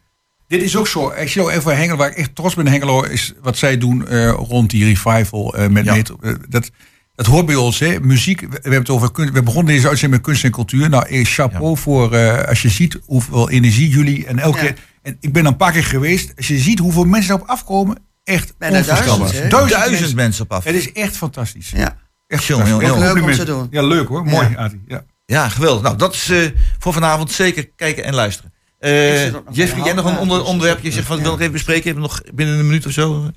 [0.48, 1.10] Dit is ook zo.
[1.10, 2.66] Ik zie ook even Hengelo, waar ik echt trots ben.
[2.66, 5.54] Hengelo is wat zij doen eh, rond die revival.
[5.54, 5.94] eh, met Ja.
[5.94, 6.18] metro,
[6.48, 6.70] dat,
[7.18, 7.78] dat hoort bij ons.
[7.78, 8.00] Hè.
[8.00, 9.32] Muziek, we, hebben het over kunst.
[9.32, 10.88] We begonnen deze uitzending met kunst en cultuur.
[10.88, 14.64] Nou, eh, chapeau voor eh, als je ziet hoeveel energie jullie en elke Ja.
[14.64, 14.76] keer.
[15.02, 16.32] En ik ben er een paar keer geweest.
[16.36, 19.18] Als je ziet hoeveel mensen erop afkomen, echt Bijna onvoorstelbaar.
[19.18, 19.48] duizend, hè?
[19.48, 20.16] Duizend Duizend mensen.
[20.16, 20.64] mensen op af.
[20.64, 21.70] Het is echt fantastisch.
[21.70, 21.96] Ja.
[22.26, 22.70] Echt fantastisch.
[22.70, 23.66] jongen, Echt leuk om te doen.
[23.70, 24.24] Ja, leuk hoor.
[24.24, 24.56] Mooi, Ja.
[24.56, 24.80] Adi.
[24.86, 25.04] Ja.
[25.26, 25.82] Ja, geweldig.
[25.82, 26.38] Nou, dat is eh,
[26.78, 28.52] voor vanavond zeker kijken en luisteren.
[28.78, 30.86] Eh, nog Jeffrey, jij nog een de onder, hand, onderwerpje?
[30.88, 31.84] Je zegt van, ik wil nog even bespreken.
[31.84, 33.30] Hebben we nog binnen een minuut of zo?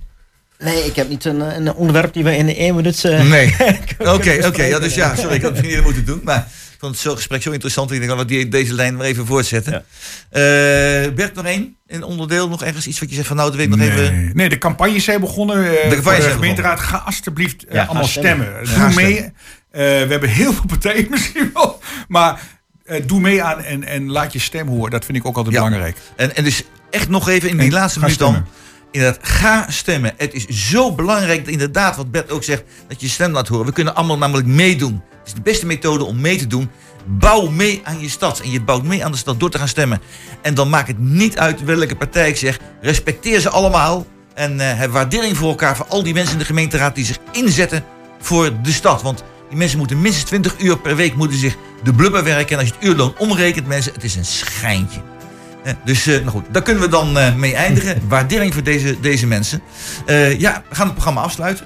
[0.62, 3.06] Nee, ik heb niet een, eh, een onderwerp die we in één minuut...
[3.06, 3.56] eh, Nee.
[4.00, 4.64] Oké, oké.
[4.64, 6.22] ja, dus ja, sorry, ik had het niet eerder moeten doen.
[6.24, 6.38] Maar
[6.74, 7.92] ik vond het zo gesprek zo interessant.
[7.92, 9.72] Ik denk, laten we die, deze lijn maar even voortzetten.
[9.74, 9.80] Ja.
[10.30, 11.76] Eh, Bert, nog één?
[11.88, 12.50] Een onderdeel?
[12.50, 14.16] Nog ergens iets wat je zegt van, nou, dat weet ik nog even...
[14.24, 14.30] Nee.
[14.34, 15.82] nee, de campagnes zijn begonnen.
[15.84, 18.48] eh, campagnes de gemeenteraad, ga alsjeblieft Ja, allemaal stemmen.
[18.76, 19.18] Doe mee.
[19.24, 19.32] Eh,
[19.72, 21.80] we hebben heel veel partijen misschien wel.
[22.08, 22.40] Maar
[22.86, 24.92] eh, doe mee aan en, en laat je stem horen.
[24.92, 25.64] Dat vind ik ook altijd Ja.
[25.64, 25.98] belangrijk.
[26.16, 28.46] En, en dus echt nog even in die En laatste minuut dan.
[28.92, 30.14] Inderdaad, ga stemmen.
[30.18, 33.48] Het is zo belangrijk, dat inderdaad, wat Bert ook zegt, dat je je stem laat
[33.48, 33.66] horen.
[33.66, 35.02] We kunnen allemaal namelijk meedoen.
[35.10, 36.70] Het is de beste methode om mee te doen.
[37.06, 38.40] Bouw mee aan je stad.
[38.40, 40.02] En je bouwt mee aan de stad door te gaan stemmen.
[40.42, 42.60] En dan maakt het niet uit welke partij ik zeg.
[42.82, 44.06] Respecteer ze allemaal.
[44.34, 45.76] En eh, heb waardering voor elkaar.
[45.76, 47.84] Voor al die mensen in de gemeenteraad die zich inzetten
[48.20, 49.02] voor de stad.
[49.02, 52.52] Want die mensen moeten minstens 20 uur per week moeten zich de blubber werken.
[52.52, 55.02] En als je het uurloon omrekent, mensen, het is een schijntje.
[55.86, 58.02] Dus eh, nou goed, daar kunnen we dan eh, mee eindigen.
[58.08, 59.62] Waardering voor deze, deze mensen.
[60.06, 61.66] Eh, ja, we gaan het programma afsluiten.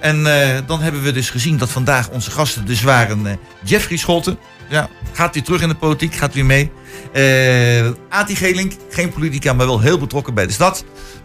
[0.00, 0.22] En
[0.66, 4.38] dan hebben we dus gezien dat vandaag onze gasten dus waren Jeffrey Scholten.
[4.68, 6.70] Ja, gaat weer terug in de politiek, gaat weer mee.
[7.12, 10.84] Eh Ati Gelink, geen politica, maar wel heel betrokken bij de stad.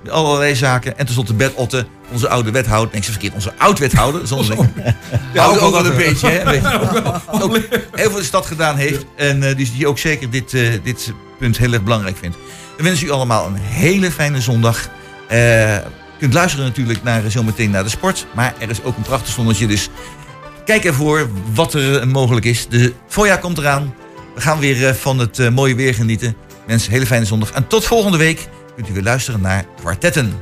[0.10, 0.98] Allerlei zaken.
[0.98, 2.92] En tenslotte Bert Otte, onze oude wethouder.
[2.92, 4.28] Nee, ik verkeerd, onze oud-wethouder.
[4.28, 4.58] Zonder
[5.34, 6.28] ja, ook, ook wel een beetje.
[6.28, 6.58] Hè.
[7.44, 7.58] Ook
[7.92, 9.06] heel veel de stad gedaan heeft.
[9.16, 10.52] En dus die ook zeker dit,
[10.84, 12.38] dit punt heel erg belangrijk vindt.
[12.78, 14.90] We wensen u allemaal een hele fijne zondag.
[15.30, 18.28] Je kunt luisteren natuurlijk naar, eh, zometeen naar de sport.
[18.36, 19.68] Maar er is ook een prachtig zonnetje.
[19.68, 19.90] Dus
[20.66, 22.68] kijk ervoor wat er eh, mogelijk is.
[22.68, 23.94] De voorjaar komt eraan.
[24.36, 26.36] We gaan weer van het mooie weer genieten.
[26.68, 27.52] Mensen, hele fijne zondag.
[27.52, 30.34] En tot volgende week kunt u weer luisteren naar Kwartetten.